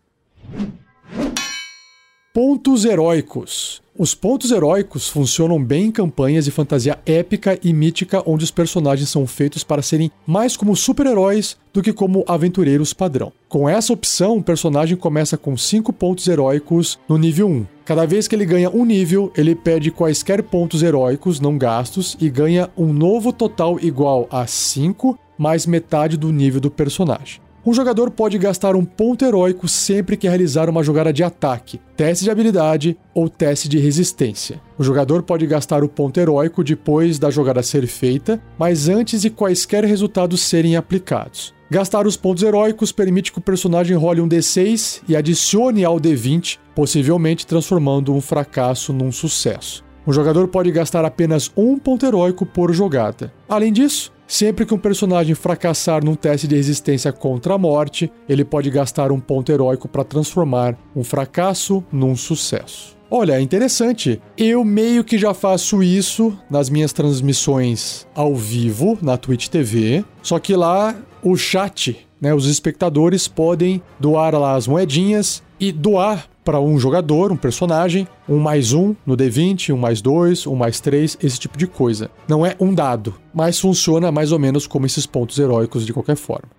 Pontos 2.33 2.85
heróicos. 2.85 3.84
Os 3.97 4.13
pontos 4.13 4.51
heróicos 4.51 5.09
funcionam 5.09 5.63
bem 5.63 5.85
em 5.85 5.93
campanhas 5.93 6.45
de 6.45 6.51
fantasia 6.51 6.99
épica 7.07 7.57
e 7.63 7.73
mítica, 7.73 8.25
onde 8.27 8.43
os 8.43 8.51
personagens 8.51 9.09
são 9.09 9.25
feitos 9.25 9.63
para 9.63 9.83
serem 9.83 10.11
mais 10.27 10.57
como 10.57 10.75
super-heróis 10.75 11.57
do 11.73 11.81
que 11.81 11.93
como 11.93 12.25
aventureiros 12.27 12.93
padrão. 12.93 13.33
Com 13.49 13.69
essa 13.69 13.93
opção, 13.93 14.39
o 14.39 14.43
personagem 14.43 14.97
começa 14.97 15.37
com 15.37 15.57
5 15.57 15.93
pontos 15.93 16.27
heróicos 16.27 16.99
no 17.09 17.17
nível 17.17 17.47
1. 17.47 17.67
Cada 17.85 18.05
vez 18.05 18.27
que 18.27 18.35
ele 18.35 18.45
ganha 18.45 18.69
um 18.69 18.85
nível, 18.85 19.33
ele 19.37 19.55
perde 19.55 19.93
quaisquer 19.93 20.43
pontos 20.43 20.83
heróicos 20.83 21.39
não 21.39 21.57
gastos 21.57 22.17
e 22.21 22.29
ganha 22.29 22.69
um 22.77 22.93
novo 22.93 23.33
total 23.33 23.79
igual 23.81 24.27
a 24.29 24.45
5 24.45 25.17
mais 25.39 25.67
metade 25.67 26.17
do 26.17 26.33
nível 26.33 26.61
do 26.61 26.71
personagem. 26.71 27.44
Um 27.67 27.73
jogador 27.73 28.11
pode 28.11 28.37
gastar 28.37 28.77
um 28.77 28.85
ponto 28.85 29.25
heróico 29.25 29.67
sempre 29.67 30.19
que 30.19 30.29
realizar 30.29 30.69
uma 30.69 30.83
jogada 30.83 31.11
de 31.11 31.25
ataque, 31.25 31.81
teste 31.97 32.25
de 32.25 32.31
habilidade 32.31 32.95
ou 33.15 33.27
teste 33.27 33.71
de 33.71 33.79
resistência. 33.79 34.61
O 34.77 34.85
jogador 34.85 35.23
pode 35.23 35.47
gastar 35.47 35.83
o 35.83 35.89
ponto 35.89 36.21
heróico 36.21 36.63
depois 36.63 37.19
da 37.19 37.31
jogada 37.31 37.63
ser 37.63 37.87
feita, 37.87 38.39
mas 38.59 38.87
antes 38.87 39.23
de 39.23 39.31
quaisquer 39.31 39.83
resultados 39.83 40.43
serem 40.43 40.77
aplicados. 40.77 41.55
Gastar 41.71 42.07
os 42.07 42.19
pontos 42.19 42.43
heróicos 42.43 42.93
permite 42.93 43.33
que 43.33 43.39
o 43.39 43.43
personagem 43.43 43.97
role 43.97 44.21
um 44.21 44.29
D6 44.29 45.01
e 45.09 45.17
adicione 45.17 45.87
ao 45.87 45.99
D20, 45.99 46.59
possivelmente 46.75 47.47
transformando 47.47 48.13
um 48.13 48.21
fracasso 48.21 48.93
num 48.93 49.11
sucesso. 49.11 49.83
O 50.07 50.13
jogador 50.13 50.49
pode 50.49 50.71
gastar 50.71 51.03
apenas 51.03 51.51
um 51.57 51.79
ponto 51.79 52.05
heróico 52.05 52.45
por 52.45 52.75
jogada. 52.75 53.33
Além 53.49 53.73
disso, 53.73 54.13
Sempre 54.27 54.65
que 54.65 54.75
um 54.75 54.79
personagem 54.79 55.35
fracassar 55.35 56.05
num 56.05 56.15
teste 56.15 56.49
de 56.49 56.57
resistência 56.57 57.13
contra 57.13 57.55
a 57.55 57.59
morte, 57.59 58.11
ele 58.29 58.45
pode 58.45 58.71
gastar 58.71 59.13
um 59.13 59.21
ponto 59.21 59.53
heróico 59.53 59.87
para 59.87 60.05
transformar 60.05 60.77
um 60.97 61.05
fracasso 61.05 61.85
num 61.93 62.17
sucesso. 62.17 62.95
Olha, 63.11 63.35
é 63.35 63.41
interessante. 63.41 64.21
Eu 64.37 64.65
meio 64.65 65.05
que 65.05 65.19
já 65.19 65.35
faço 65.35 65.83
isso 65.83 66.37
nas 66.51 66.69
minhas 66.71 66.93
transmissões 66.93 68.07
ao 68.15 68.35
vivo 68.35 68.99
na 69.01 69.17
Twitch 69.17 69.49
TV, 69.49 70.05
só 70.23 70.39
que 70.39 70.57
lá 70.57 70.97
o 71.23 71.37
chat, 71.37 71.97
né, 72.21 72.35
os 72.35 72.47
espectadores 72.47 73.29
podem 73.29 73.81
doar 74.01 74.35
lá 74.35 74.57
as 74.57 74.67
moedinhas 74.67 75.43
e 75.61 75.71
doar 75.71 76.29
para 76.45 76.61
um 76.61 76.79
jogador, 76.79 77.33
um 77.33 77.37
personagem, 77.37 78.07
um 78.29 78.39
mais 78.39 78.73
um 78.73 78.95
no 79.07 79.17
D20, 79.17 79.73
um 79.73 79.79
mais 79.79 80.03
dois, 80.03 80.47
um 80.47 80.55
mais 80.55 80.79
três, 80.79 81.17
esse 81.23 81.39
tipo 81.39 81.57
de 81.57 81.67
coisa. 81.67 82.11
Não 82.29 82.45
é 82.45 82.55
um 82.61 82.75
dado, 82.75 83.15
mas 83.33 83.59
funciona 83.59 84.13
mais 84.13 84.31
ou 84.31 84.39
menos 84.39 84.67
como 84.67 84.85
esses 84.85 85.07
pontos 85.07 85.39
heróicos 85.39 85.87
de 85.87 85.93
qualquer 85.93 86.17
forma. 86.17 86.51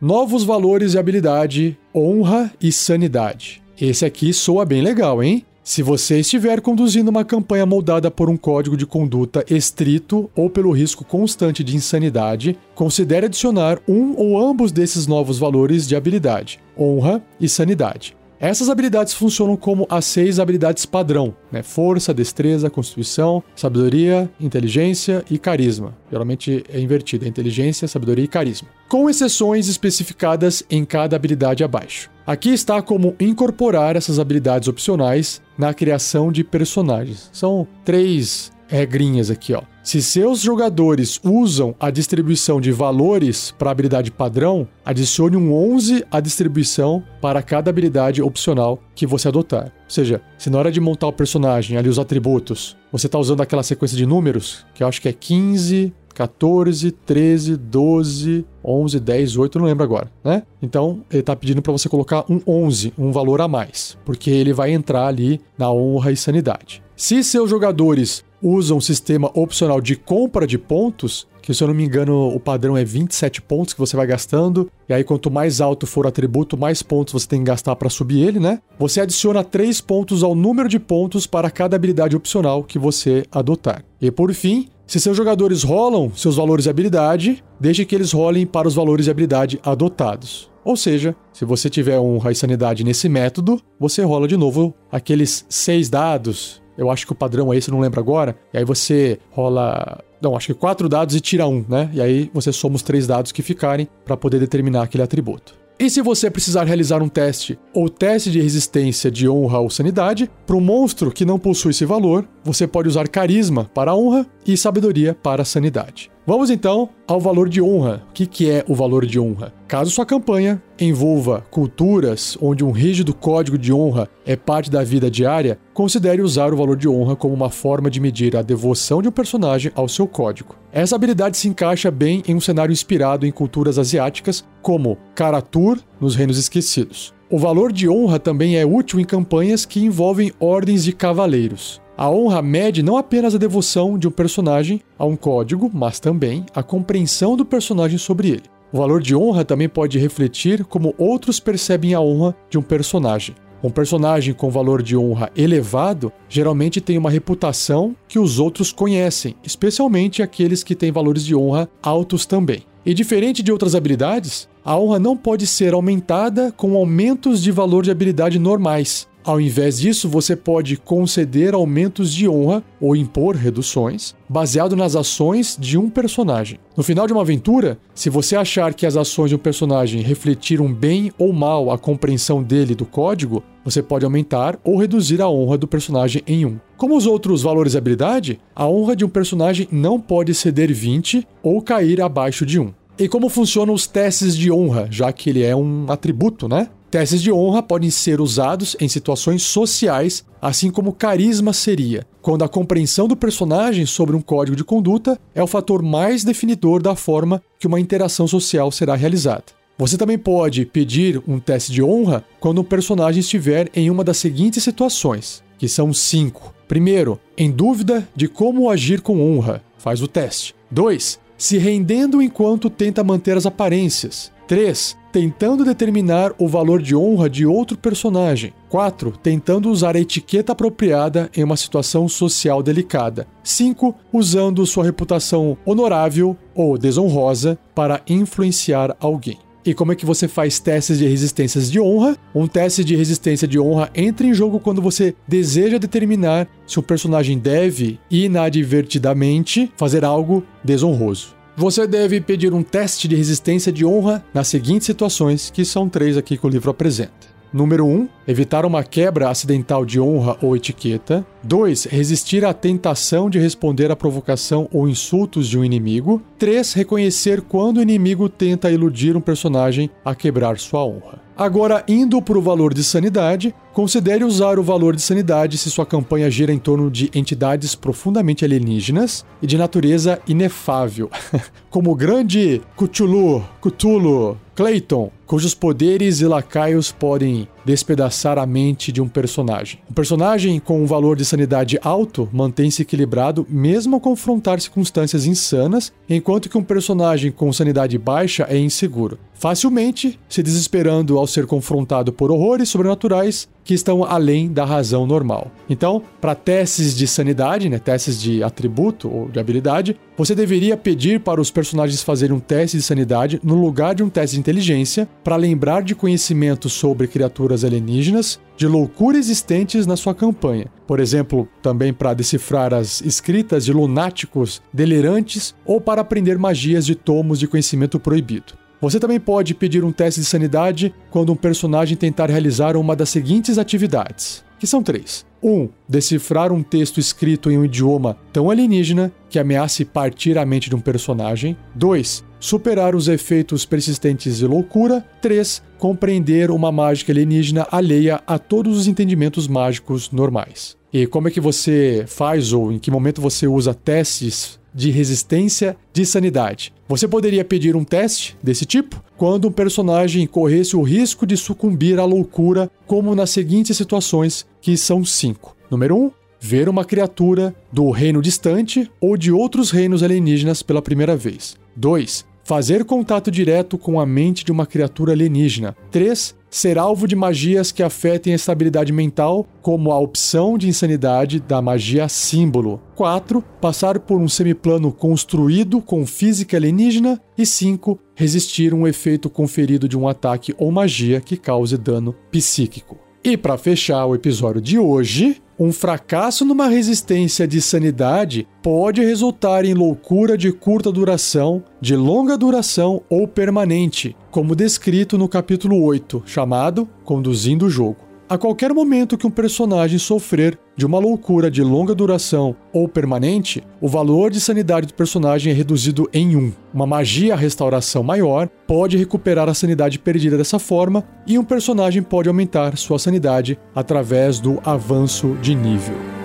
Novos 0.00 0.44
valores 0.44 0.92
de 0.92 0.98
habilidade, 0.98 1.78
honra 1.94 2.52
e 2.60 2.70
sanidade. 2.72 3.62
Esse 3.80 4.04
aqui 4.04 4.32
soa 4.32 4.64
bem 4.64 4.82
legal, 4.82 5.22
hein? 5.22 5.44
Se 5.62 5.82
você 5.82 6.20
estiver 6.20 6.60
conduzindo 6.60 7.10
uma 7.10 7.24
campanha 7.24 7.64
moldada 7.64 8.10
por 8.10 8.28
um 8.28 8.36
código 8.36 8.76
de 8.76 8.84
conduta 8.84 9.42
estrito 9.48 10.30
ou 10.36 10.50
pelo 10.50 10.70
risco 10.72 11.06
constante 11.06 11.64
de 11.64 11.74
insanidade, 11.74 12.58
considere 12.74 13.24
adicionar 13.24 13.80
um 13.88 14.14
ou 14.14 14.38
ambos 14.38 14.70
desses 14.70 15.06
novos 15.06 15.38
valores 15.38 15.88
de 15.88 15.96
habilidade, 15.96 16.60
honra 16.78 17.22
e 17.40 17.48
sanidade. 17.48 18.16
Essas 18.40 18.68
habilidades 18.68 19.14
funcionam 19.14 19.56
como 19.56 19.86
as 19.88 20.04
seis 20.04 20.38
habilidades 20.38 20.84
padrão, 20.84 21.34
né? 21.50 21.62
Força, 21.62 22.12
destreza, 22.12 22.68
constituição, 22.68 23.42
sabedoria, 23.56 24.30
inteligência 24.38 25.24
e 25.30 25.38
carisma. 25.38 25.96
Geralmente 26.10 26.62
é 26.68 26.78
invertido, 26.78 27.24
é 27.24 27.28
inteligência, 27.28 27.88
sabedoria 27.88 28.24
e 28.24 28.28
carisma. 28.28 28.68
Com 28.86 29.08
exceções 29.08 29.68
especificadas 29.68 30.62
em 30.68 30.84
cada 30.84 31.16
habilidade 31.16 31.64
abaixo. 31.64 32.10
Aqui 32.26 32.50
está 32.50 32.82
como 32.82 33.14
incorporar 33.20 33.96
essas 33.96 34.18
habilidades 34.18 34.68
opcionais 34.68 35.40
na 35.56 35.72
criação 35.72 36.30
de 36.30 36.44
personagens. 36.44 37.30
São 37.32 37.66
três 37.84 38.52
regrinhas 38.68 39.30
aqui, 39.30 39.54
ó. 39.54 39.62
Se 39.82 40.02
seus 40.02 40.40
jogadores 40.40 41.20
usam 41.22 41.74
a 41.78 41.90
distribuição 41.90 42.58
de 42.58 42.72
valores 42.72 43.54
para 43.58 43.70
habilidade 43.70 44.10
padrão, 44.10 44.66
adicione 44.82 45.36
um 45.36 45.52
11 45.52 46.04
à 46.10 46.20
distribuição 46.20 47.02
para 47.20 47.42
cada 47.42 47.68
habilidade 47.68 48.22
opcional 48.22 48.80
que 48.94 49.06
você 49.06 49.28
adotar. 49.28 49.64
Ou 49.64 49.90
seja, 49.90 50.22
se 50.38 50.48
na 50.48 50.58
hora 50.58 50.72
de 50.72 50.80
montar 50.80 51.06
o 51.06 51.12
personagem, 51.12 51.76
ali 51.76 51.88
os 51.88 51.98
atributos, 51.98 52.76
você 52.90 53.06
está 53.06 53.18
usando 53.18 53.42
aquela 53.42 53.62
sequência 53.62 53.96
de 53.96 54.06
números, 54.06 54.64
que 54.74 54.82
eu 54.82 54.88
acho 54.88 55.02
que 55.02 55.08
é 55.08 55.12
15, 55.12 55.92
14, 56.14 56.90
13, 56.92 57.56
12, 57.56 58.46
11, 58.64 59.00
10, 59.00 59.36
8, 59.36 59.58
não 59.58 59.66
lembro 59.66 59.84
agora, 59.84 60.10
né? 60.22 60.44
Então, 60.62 61.02
ele 61.10 61.20
está 61.20 61.34
pedindo 61.34 61.60
para 61.60 61.72
você 61.72 61.88
colocar 61.88 62.24
um 62.30 62.40
11, 62.46 62.94
um 62.96 63.10
valor 63.10 63.40
a 63.40 63.48
mais, 63.48 63.98
porque 64.04 64.30
ele 64.30 64.52
vai 64.52 64.72
entrar 64.72 65.06
ali 65.06 65.40
na 65.58 65.70
honra 65.70 66.12
e 66.12 66.16
sanidade. 66.16 66.82
Se 66.96 67.24
seus 67.24 67.50
jogadores 67.50 68.24
usa 68.44 68.74
um 68.74 68.80
sistema 68.80 69.30
opcional 69.32 69.80
de 69.80 69.96
compra 69.96 70.46
de 70.46 70.58
pontos, 70.58 71.26
que 71.40 71.54
se 71.54 71.64
eu 71.64 71.68
não 71.68 71.74
me 71.74 71.82
engano 71.82 72.28
o 72.28 72.38
padrão 72.38 72.76
é 72.76 72.84
27 72.84 73.40
pontos 73.40 73.72
que 73.72 73.80
você 73.80 73.96
vai 73.96 74.06
gastando, 74.06 74.70
e 74.86 74.92
aí 74.92 75.02
quanto 75.02 75.30
mais 75.30 75.62
alto 75.62 75.86
for 75.86 76.04
o 76.04 76.08
atributo, 76.08 76.54
mais 76.54 76.82
pontos 76.82 77.14
você 77.14 77.26
tem 77.26 77.38
que 77.38 77.46
gastar 77.46 77.74
para 77.76 77.88
subir 77.88 78.22
ele, 78.22 78.38
né? 78.38 78.60
Você 78.78 79.00
adiciona 79.00 79.42
3 79.42 79.80
pontos 79.80 80.22
ao 80.22 80.34
número 80.34 80.68
de 80.68 80.78
pontos 80.78 81.26
para 81.26 81.50
cada 81.50 81.74
habilidade 81.74 82.14
opcional 82.14 82.62
que 82.62 82.78
você 82.78 83.24
adotar. 83.32 83.82
E 83.98 84.10
por 84.10 84.32
fim, 84.34 84.68
se 84.86 85.00
seus 85.00 85.16
jogadores 85.16 85.62
rolam 85.62 86.12
seus 86.14 86.36
valores 86.36 86.64
de 86.64 86.70
habilidade, 86.70 87.42
deixe 87.58 87.86
que 87.86 87.94
eles 87.94 88.12
rolem 88.12 88.46
para 88.46 88.68
os 88.68 88.74
valores 88.74 89.06
de 89.06 89.10
habilidade 89.10 89.58
adotados. 89.62 90.50
Ou 90.62 90.76
seja, 90.76 91.16
se 91.32 91.44
você 91.44 91.70
tiver 91.70 91.98
um 91.98 92.18
Raiz 92.18 92.38
Sanidade 92.38 92.84
nesse 92.84 93.08
método, 93.08 93.60
você 93.78 94.02
rola 94.02 94.28
de 94.28 94.36
novo 94.36 94.74
aqueles 94.90 95.44
seis 95.48 95.88
dados 95.88 96.62
eu 96.76 96.90
acho 96.90 97.06
que 97.06 97.12
o 97.12 97.14
padrão 97.14 97.52
é 97.52 97.56
esse, 97.56 97.70
não 97.70 97.80
lembro 97.80 98.00
agora. 98.00 98.36
E 98.52 98.58
aí 98.58 98.64
você 98.64 99.18
rola. 99.30 100.02
Não, 100.20 100.36
acho 100.36 100.48
que 100.48 100.54
quatro 100.54 100.88
dados 100.88 101.14
e 101.14 101.20
tira 101.20 101.46
um, 101.46 101.64
né? 101.68 101.90
E 101.92 102.00
aí 102.00 102.30
você 102.32 102.52
soma 102.52 102.76
os 102.76 102.82
três 102.82 103.06
dados 103.06 103.30
que 103.30 103.42
ficarem 103.42 103.88
para 104.04 104.16
poder 104.16 104.38
determinar 104.38 104.82
aquele 104.82 105.02
atributo. 105.02 105.54
E 105.78 105.90
se 105.90 106.00
você 106.00 106.30
precisar 106.30 106.64
realizar 106.64 107.02
um 107.02 107.08
teste 107.08 107.58
ou 107.72 107.88
teste 107.88 108.30
de 108.30 108.40
resistência 108.40 109.10
de 109.10 109.28
honra 109.28 109.58
ou 109.58 109.68
sanidade, 109.68 110.30
para 110.46 110.56
um 110.56 110.60
monstro 110.60 111.10
que 111.10 111.24
não 111.24 111.38
possui 111.38 111.72
esse 111.72 111.84
valor, 111.84 112.26
você 112.44 112.66
pode 112.66 112.88
usar 112.88 113.08
carisma 113.08 113.70
para 113.72 113.94
honra 113.94 114.26
e 114.46 114.56
sabedoria 114.56 115.14
para 115.14 115.44
sanidade. 115.44 116.10
Vamos 116.26 116.48
então 116.48 116.88
ao 117.06 117.20
valor 117.20 117.50
de 117.50 117.60
honra. 117.60 118.02
O 118.08 118.12
que, 118.14 118.26
que 118.26 118.50
é 118.50 118.64
o 118.66 118.74
valor 118.74 119.04
de 119.04 119.20
honra? 119.20 119.52
Caso 119.68 119.90
sua 119.90 120.06
campanha 120.06 120.62
envolva 120.80 121.44
culturas 121.50 122.38
onde 122.40 122.64
um 122.64 122.70
rígido 122.70 123.12
código 123.12 123.58
de 123.58 123.72
honra 123.72 124.08
é 124.24 124.34
parte 124.34 124.70
da 124.70 124.82
vida 124.82 125.10
diária, 125.10 125.58
considere 125.74 126.22
usar 126.22 126.54
o 126.54 126.56
valor 126.56 126.76
de 126.76 126.88
honra 126.88 127.14
como 127.14 127.34
uma 127.34 127.50
forma 127.50 127.90
de 127.90 128.00
medir 128.00 128.36
a 128.36 128.42
devoção 128.42 129.02
de 129.02 129.08
um 129.08 129.12
personagem 129.12 129.70
ao 129.74 129.86
seu 129.86 130.06
código. 130.06 130.56
Essa 130.72 130.96
habilidade 130.96 131.36
se 131.36 131.46
encaixa 131.46 131.90
bem 131.90 132.22
em 132.26 132.34
um 132.34 132.40
cenário 132.40 132.72
inspirado 132.72 133.26
em 133.26 133.30
culturas 133.30 133.78
asiáticas, 133.78 134.44
como 134.62 134.96
Karatur, 135.14 135.78
nos 136.00 136.16
Reinos 136.16 136.38
Esquecidos. 136.38 137.12
O 137.30 137.38
valor 137.38 137.70
de 137.70 137.88
honra 137.88 138.18
também 138.18 138.56
é 138.56 138.64
útil 138.64 138.98
em 138.98 139.04
campanhas 139.04 139.66
que 139.66 139.84
envolvem 139.84 140.32
ordens 140.38 140.84
de 140.84 140.92
cavaleiros. 140.92 141.83
A 141.96 142.10
honra 142.10 142.42
mede 142.42 142.82
não 142.82 142.96
apenas 142.96 143.36
a 143.36 143.38
devoção 143.38 143.96
de 143.96 144.08
um 144.08 144.10
personagem 144.10 144.80
a 144.98 145.04
um 145.04 145.14
código, 145.14 145.70
mas 145.72 146.00
também 146.00 146.44
a 146.52 146.60
compreensão 146.60 147.36
do 147.36 147.44
personagem 147.44 147.98
sobre 147.98 148.30
ele. 148.30 148.42
O 148.72 148.78
valor 148.78 149.00
de 149.00 149.14
honra 149.14 149.44
também 149.44 149.68
pode 149.68 149.96
refletir 149.96 150.64
como 150.64 150.92
outros 150.98 151.38
percebem 151.38 151.94
a 151.94 152.00
honra 152.00 152.34
de 152.50 152.58
um 152.58 152.62
personagem. 152.62 153.36
Um 153.62 153.70
personagem 153.70 154.34
com 154.34 154.50
valor 154.50 154.82
de 154.82 154.96
honra 154.96 155.30
elevado 155.36 156.12
geralmente 156.28 156.80
tem 156.80 156.98
uma 156.98 157.10
reputação 157.10 157.94
que 158.08 158.18
os 158.18 158.40
outros 158.40 158.72
conhecem, 158.72 159.36
especialmente 159.44 160.20
aqueles 160.20 160.64
que 160.64 160.74
têm 160.74 160.90
valores 160.90 161.24
de 161.24 161.36
honra 161.36 161.68
altos 161.80 162.26
também. 162.26 162.64
E 162.84 162.92
diferente 162.92 163.40
de 163.42 163.52
outras 163.52 163.76
habilidades, 163.76 164.48
a 164.64 164.76
honra 164.76 164.98
não 164.98 165.16
pode 165.16 165.46
ser 165.46 165.72
aumentada 165.72 166.52
com 166.52 166.76
aumentos 166.76 167.40
de 167.40 167.52
valor 167.52 167.84
de 167.84 167.90
habilidade 167.90 168.38
normais, 168.38 169.06
ao 169.24 169.40
invés 169.40 169.80
disso, 169.80 170.06
você 170.06 170.36
pode 170.36 170.76
conceder 170.76 171.54
aumentos 171.54 172.12
de 172.12 172.28
honra 172.28 172.62
ou 172.78 172.94
impor 172.94 173.34
reduções, 173.34 174.14
baseado 174.28 174.76
nas 174.76 174.94
ações 174.94 175.56
de 175.58 175.78
um 175.78 175.88
personagem. 175.88 176.58
No 176.76 176.82
final 176.82 177.06
de 177.06 177.14
uma 177.14 177.22
aventura, 177.22 177.78
se 177.94 178.10
você 178.10 178.36
achar 178.36 178.74
que 178.74 178.84
as 178.84 178.96
ações 178.96 179.30
de 179.30 179.34
um 179.34 179.38
personagem 179.38 180.02
refletiram 180.02 180.70
bem 180.70 181.10
ou 181.16 181.32
mal 181.32 181.70
a 181.70 181.78
compreensão 181.78 182.42
dele 182.42 182.74
do 182.74 182.84
código, 182.84 183.42
você 183.64 183.82
pode 183.82 184.04
aumentar 184.04 184.58
ou 184.62 184.76
reduzir 184.76 185.22
a 185.22 185.28
honra 185.30 185.56
do 185.56 185.66
personagem 185.66 186.22
em 186.26 186.44
1. 186.44 186.60
Como 186.76 186.94
os 186.94 187.06
outros 187.06 187.42
valores 187.42 187.72
de 187.72 187.78
habilidade, 187.78 188.38
a 188.54 188.68
honra 188.68 188.94
de 188.94 189.06
um 189.06 189.08
personagem 189.08 189.66
não 189.72 189.98
pode 189.98 190.32
exceder 190.32 190.70
20 190.70 191.26
ou 191.42 191.62
cair 191.62 192.02
abaixo 192.02 192.44
de 192.44 192.60
1. 192.60 192.83
E 192.96 193.08
como 193.08 193.28
funcionam 193.28 193.74
os 193.74 193.86
testes 193.88 194.36
de 194.36 194.52
honra, 194.52 194.86
já 194.90 195.12
que 195.12 195.28
ele 195.28 195.42
é 195.42 195.54
um 195.54 195.86
atributo, 195.90 196.48
né? 196.48 196.68
Testes 196.92 197.20
de 197.20 197.32
honra 197.32 197.60
podem 197.60 197.90
ser 197.90 198.20
usados 198.20 198.76
em 198.80 198.88
situações 198.88 199.42
sociais, 199.42 200.24
assim 200.40 200.70
como 200.70 200.92
carisma 200.92 201.52
seria, 201.52 202.06
quando 202.22 202.44
a 202.44 202.48
compreensão 202.48 203.08
do 203.08 203.16
personagem 203.16 203.84
sobre 203.84 204.14
um 204.14 204.20
código 204.20 204.56
de 204.56 204.62
conduta 204.62 205.18
é 205.34 205.42
o 205.42 205.46
fator 205.48 205.82
mais 205.82 206.22
definidor 206.22 206.80
da 206.80 206.94
forma 206.94 207.42
que 207.58 207.66
uma 207.66 207.80
interação 207.80 208.28
social 208.28 208.70
será 208.70 208.94
realizada. 208.94 209.46
Você 209.76 209.98
também 209.98 210.16
pode 210.16 210.64
pedir 210.64 211.20
um 211.26 211.40
teste 211.40 211.72
de 211.72 211.82
honra 211.82 212.24
quando 212.38 212.60
um 212.60 212.64
personagem 212.64 213.18
estiver 213.18 213.68
em 213.74 213.90
uma 213.90 214.04
das 214.04 214.18
seguintes 214.18 214.62
situações, 214.62 215.42
que 215.58 215.66
são 215.66 215.92
cinco. 215.92 216.54
Primeiro, 216.68 217.18
em 217.36 217.50
dúvida 217.50 218.08
de 218.14 218.28
como 218.28 218.70
agir 218.70 219.00
com 219.00 219.20
honra, 219.20 219.64
faz 219.78 220.00
o 220.00 220.06
teste. 220.06 220.54
2. 220.70 221.23
Se 221.36 221.58
rendendo 221.58 222.22
enquanto 222.22 222.70
tenta 222.70 223.04
manter 223.04 223.36
as 223.36 223.46
aparências. 223.46 224.32
3 224.46 224.96
tentando 225.14 225.64
determinar 225.64 226.32
o 226.38 226.48
valor 226.48 226.82
de 226.82 226.96
honra 226.96 227.30
de 227.30 227.46
outro 227.46 227.78
personagem. 227.78 228.52
4. 228.68 229.12
Tentando 229.22 229.70
usar 229.70 229.94
a 229.94 230.00
etiqueta 230.00 230.50
apropriada 230.50 231.30
em 231.36 231.44
uma 231.44 231.56
situação 231.56 232.08
social 232.08 232.64
delicada. 232.64 233.24
5. 233.44 233.94
Usando 234.12 234.66
sua 234.66 234.82
reputação 234.82 235.56
honorável 235.64 236.36
ou 236.52 236.76
desonrosa 236.76 237.56
para 237.72 238.02
influenciar 238.08 238.96
alguém. 238.98 239.38
E 239.66 239.72
como 239.72 239.92
é 239.92 239.96
que 239.96 240.04
você 240.04 240.28
faz 240.28 240.58
testes 240.58 240.98
de 240.98 241.06
resistências 241.06 241.70
de 241.70 241.80
honra? 241.80 242.18
Um 242.34 242.46
teste 242.46 242.84
de 242.84 242.94
resistência 242.94 243.48
de 243.48 243.58
honra 243.58 243.90
entra 243.94 244.26
em 244.26 244.34
jogo 244.34 244.60
quando 244.60 244.82
você 244.82 245.14
deseja 245.26 245.78
determinar 245.78 246.46
se 246.66 246.78
um 246.78 246.82
personagem 246.82 247.38
deve 247.38 247.98
inadvertidamente 248.10 249.72
fazer 249.74 250.04
algo 250.04 250.44
desonroso. 250.62 251.34
Você 251.56 251.86
deve 251.86 252.20
pedir 252.20 252.52
um 252.52 252.62
teste 252.62 253.08
de 253.08 253.16
resistência 253.16 253.72
de 253.72 253.86
honra 253.86 254.22
nas 254.34 254.48
seguintes 254.48 254.86
situações, 254.86 255.50
que 255.50 255.64
são 255.64 255.88
três 255.88 256.18
aqui 256.18 256.36
que 256.36 256.46
o 256.46 256.50
livro 256.50 256.70
apresenta. 256.70 257.34
Número 257.54 257.86
1. 257.86 257.88
Um, 257.88 258.08
evitar 258.26 258.66
uma 258.66 258.82
quebra 258.82 259.30
acidental 259.30 259.86
de 259.86 260.00
honra 260.00 260.36
ou 260.42 260.56
etiqueta. 260.56 261.24
2. 261.44 261.84
Resistir 261.84 262.44
à 262.44 262.52
tentação 262.52 263.30
de 263.30 263.38
responder 263.38 263.92
à 263.92 263.96
provocação 263.96 264.68
ou 264.72 264.88
insultos 264.88 265.48
de 265.48 265.56
um 265.56 265.64
inimigo. 265.64 266.20
3. 266.44 266.74
Reconhecer 266.74 267.40
quando 267.40 267.78
o 267.78 267.82
inimigo 267.82 268.28
tenta 268.28 268.70
iludir 268.70 269.16
um 269.16 269.20
personagem 269.22 269.88
a 270.04 270.14
quebrar 270.14 270.58
sua 270.58 270.84
honra. 270.84 271.18
Agora, 271.34 271.82
indo 271.88 272.20
para 272.20 272.36
o 272.36 272.42
valor 272.42 272.74
de 272.74 272.84
sanidade, 272.84 273.54
considere 273.72 274.22
usar 274.24 274.58
o 274.58 274.62
valor 274.62 274.94
de 274.94 275.00
sanidade 275.00 275.56
se 275.56 275.70
sua 275.70 275.86
campanha 275.86 276.30
gira 276.30 276.52
em 276.52 276.58
torno 276.58 276.90
de 276.90 277.10
entidades 277.14 277.74
profundamente 277.74 278.44
alienígenas 278.44 279.24
e 279.40 279.46
de 279.46 279.56
natureza 279.56 280.20
inefável, 280.28 281.08
como 281.70 281.90
o 281.90 281.96
grande 281.96 282.60
Cthulhu, 282.76 283.42
Cthulhu, 283.62 284.36
Clayton, 284.54 285.10
cujos 285.26 285.54
poderes 285.54 286.20
e 286.20 286.26
lacaios 286.26 286.92
podem 286.92 287.48
despedaçar 287.64 288.38
a 288.38 288.46
mente 288.46 288.92
de 288.92 289.00
um 289.00 289.08
personagem. 289.08 289.80
Um 289.90 289.94
personagem 289.94 290.58
com 290.58 290.82
um 290.82 290.86
valor 290.86 291.16
de 291.16 291.24
sanidade 291.24 291.78
alto 291.82 292.28
mantém-se 292.32 292.82
equilibrado 292.82 293.46
mesmo 293.48 293.96
ao 293.96 294.00
confrontar 294.00 294.60
circunstâncias 294.60 295.26
insanas, 295.26 295.92
enquanto 296.08 296.48
que 296.48 296.58
um 296.58 296.62
personagem 296.62 297.30
com 297.32 297.52
sanidade 297.52 297.98
baixa 297.98 298.46
é 298.48 298.58
inseguro, 298.58 299.18
facilmente 299.34 300.18
se 300.28 300.42
desesperando 300.42 301.18
ao 301.18 301.26
ser 301.26 301.46
confrontado 301.46 302.12
por 302.12 302.30
horrores 302.30 302.68
sobrenaturais 302.68 303.48
que 303.64 303.74
estão 303.74 304.04
além 304.04 304.52
da 304.52 304.64
razão 304.64 305.06
normal. 305.06 305.50
Então, 305.68 306.02
para 306.20 306.34
testes 306.34 306.94
de 306.94 307.06
sanidade, 307.06 307.68
né, 307.68 307.78
testes 307.78 308.20
de 308.20 308.42
atributo 308.42 309.10
ou 309.10 309.28
de 309.28 309.40
habilidade, 309.40 309.98
você 310.16 310.34
deveria 310.34 310.76
pedir 310.76 311.20
para 311.20 311.40
os 311.40 311.50
personagens 311.50 312.02
fazerem 312.02 312.36
um 312.36 312.40
teste 312.40 312.76
de 312.76 312.82
sanidade 312.82 313.40
no 313.42 313.54
lugar 313.54 313.94
de 313.94 314.02
um 314.02 314.08
teste 314.08 314.36
de 314.36 314.40
inteligência 314.40 315.08
para 315.24 315.36
lembrar 315.36 315.82
de 315.82 315.94
conhecimentos 315.94 316.72
sobre 316.72 317.08
criaturas 317.08 317.64
alienígenas 317.64 318.38
de 318.56 318.68
loucura 318.68 319.18
existentes 319.18 319.86
na 319.86 319.96
sua 319.96 320.14
campanha. 320.14 320.66
Por 320.86 321.00
exemplo, 321.00 321.48
também 321.62 321.92
para 321.92 322.14
decifrar 322.14 322.72
as 322.72 323.00
escritas 323.00 323.64
de 323.64 323.72
lunáticos 323.72 324.62
delirantes 324.72 325.54
ou 325.64 325.80
para 325.80 326.02
aprender 326.02 326.38
magias 326.38 326.86
de 326.86 326.94
tomos 326.94 327.38
de 327.38 327.48
conhecimento 327.48 327.98
proibido. 327.98 328.63
Você 328.84 329.00
também 329.00 329.18
pode 329.18 329.54
pedir 329.54 329.82
um 329.82 329.90
teste 329.90 330.20
de 330.20 330.26
sanidade 330.26 330.94
quando 331.10 331.32
um 331.32 331.36
personagem 331.36 331.96
tentar 331.96 332.28
realizar 332.28 332.76
uma 332.76 332.94
das 332.94 333.08
seguintes 333.08 333.56
atividades, 333.56 334.44
que 334.58 334.66
são 334.66 334.82
três. 334.82 335.24
1. 335.42 335.50
Um, 335.50 335.68
decifrar 335.88 336.52
um 336.52 336.62
texto 336.62 337.00
escrito 337.00 337.50
em 337.50 337.56
um 337.56 337.64
idioma 337.64 338.18
tão 338.30 338.50
alienígena 338.50 339.10
que 339.30 339.38
ameace 339.38 339.86
partir 339.86 340.36
a 340.36 340.44
mente 340.44 340.68
de 340.68 340.76
um 340.76 340.80
personagem. 340.80 341.56
2. 341.74 342.22
Superar 342.38 342.94
os 342.94 343.08
efeitos 343.08 343.64
persistentes 343.64 344.36
de 344.36 344.46
loucura. 344.46 345.02
3. 345.22 345.62
Compreender 345.78 346.50
uma 346.50 346.70
mágica 346.70 347.10
alienígena 347.10 347.66
alheia 347.70 348.22
a 348.26 348.38
todos 348.38 348.76
os 348.76 348.86
entendimentos 348.86 349.48
mágicos 349.48 350.10
normais. 350.10 350.76
E 350.92 351.06
como 351.06 351.28
é 351.28 351.30
que 351.30 351.40
você 351.40 352.04
faz 352.06 352.52
ou 352.52 352.70
em 352.70 352.78
que 352.78 352.90
momento 352.90 353.22
você 353.22 353.46
usa 353.46 353.72
testes 353.72 354.62
de 354.74 354.90
resistência 354.90 355.76
de 355.92 356.04
sanidade. 356.04 356.72
Você 356.88 357.06
poderia 357.06 357.44
pedir 357.44 357.76
um 357.76 357.84
teste 357.84 358.36
desse 358.42 358.66
tipo 358.66 359.02
quando 359.16 359.48
um 359.48 359.52
personagem 359.52 360.26
corresse 360.26 360.76
o 360.76 360.82
risco 360.82 361.26
de 361.26 361.36
sucumbir 361.36 361.98
à 361.98 362.04
loucura, 362.04 362.70
como 362.86 363.14
nas 363.14 363.30
seguintes 363.30 363.76
situações, 363.76 364.46
que 364.60 364.76
são 364.76 365.04
cinco. 365.04 365.56
Número 365.70 365.96
1. 365.96 366.04
Um, 366.04 366.10
ver 366.40 366.68
uma 366.68 366.84
criatura 366.84 367.54
do 367.72 367.88
reino 367.90 368.20
distante 368.20 368.90
ou 369.00 369.16
de 369.16 369.32
outros 369.32 369.70
reinos 369.70 370.02
alienígenas 370.02 370.62
pela 370.62 370.82
primeira 370.82 371.16
vez. 371.16 371.56
2. 371.74 372.26
Fazer 372.44 372.84
contato 372.84 373.30
direto 373.30 373.78
com 373.78 373.98
a 373.98 374.04
mente 374.04 374.44
de 374.44 374.52
uma 374.52 374.66
criatura 374.66 375.12
alienígena. 375.12 375.74
3 375.90 376.34
ser 376.54 376.78
alvo 376.78 377.08
de 377.08 377.16
magias 377.16 377.72
que 377.72 377.82
afetem 377.82 378.32
a 378.32 378.36
estabilidade 378.36 378.92
mental, 378.92 379.44
como 379.60 379.90
a 379.90 379.98
opção 379.98 380.56
de 380.56 380.68
insanidade 380.68 381.40
da 381.40 381.60
magia 381.60 382.08
símbolo. 382.08 382.80
4. 382.94 383.42
Passar 383.60 383.98
por 383.98 384.20
um 384.20 384.28
semiplano 384.28 384.92
construído 384.92 385.80
com 385.80 386.06
física 386.06 386.56
alienígena. 386.56 387.20
E 387.36 387.44
5. 387.44 387.98
Resistir 388.14 388.72
um 388.72 388.86
efeito 388.86 389.28
conferido 389.28 389.88
de 389.88 389.98
um 389.98 390.06
ataque 390.06 390.54
ou 390.56 390.70
magia 390.70 391.20
que 391.20 391.36
cause 391.36 391.76
dano 391.76 392.14
psíquico. 392.30 392.98
E 393.24 393.36
para 393.36 393.58
fechar 393.58 394.06
o 394.06 394.14
episódio 394.14 394.60
de 394.60 394.78
hoje, 394.78 395.42
um 395.58 395.72
fracasso 395.72 396.44
numa 396.44 396.68
resistência 396.68 397.46
de 397.46 397.60
sanidade 397.60 398.46
pode 398.62 399.04
resultar 399.04 399.64
em 399.64 399.74
loucura 399.74 400.36
de 400.36 400.52
curta 400.52 400.90
duração, 400.90 401.62
de 401.80 401.94
longa 401.94 402.36
duração 402.36 403.02
ou 403.08 403.28
permanente, 403.28 404.16
como 404.30 404.56
descrito 404.56 405.16
no 405.16 405.28
capítulo 405.28 405.82
8, 405.82 406.22
chamado 406.26 406.88
Conduzindo 407.04 407.66
o 407.66 407.70
Jogo. 407.70 408.13
A 408.26 408.38
qualquer 408.38 408.72
momento 408.72 409.18
que 409.18 409.26
um 409.26 409.30
personagem 409.30 409.98
sofrer 409.98 410.58
de 410.74 410.86
uma 410.86 410.98
loucura 410.98 411.50
de 411.50 411.62
longa 411.62 411.94
duração 411.94 412.56
ou 412.72 412.88
permanente, 412.88 413.62
o 413.82 413.86
valor 413.86 414.30
de 414.30 414.40
sanidade 414.40 414.86
do 414.86 414.94
personagem 414.94 415.52
é 415.52 415.54
reduzido 415.54 416.08
em 416.10 416.34
1. 416.34 416.52
Uma 416.72 416.86
magia 416.86 417.36
restauração 417.36 418.02
maior 418.02 418.48
pode 418.66 418.96
recuperar 418.96 419.46
a 419.50 419.54
sanidade 419.54 419.98
perdida 419.98 420.38
dessa 420.38 420.58
forma, 420.58 421.04
e 421.26 421.38
um 421.38 421.44
personagem 421.44 422.02
pode 422.02 422.26
aumentar 422.26 422.78
sua 422.78 422.98
sanidade 422.98 423.58
através 423.74 424.40
do 424.40 424.58
avanço 424.64 425.36
de 425.42 425.54
nível. 425.54 426.23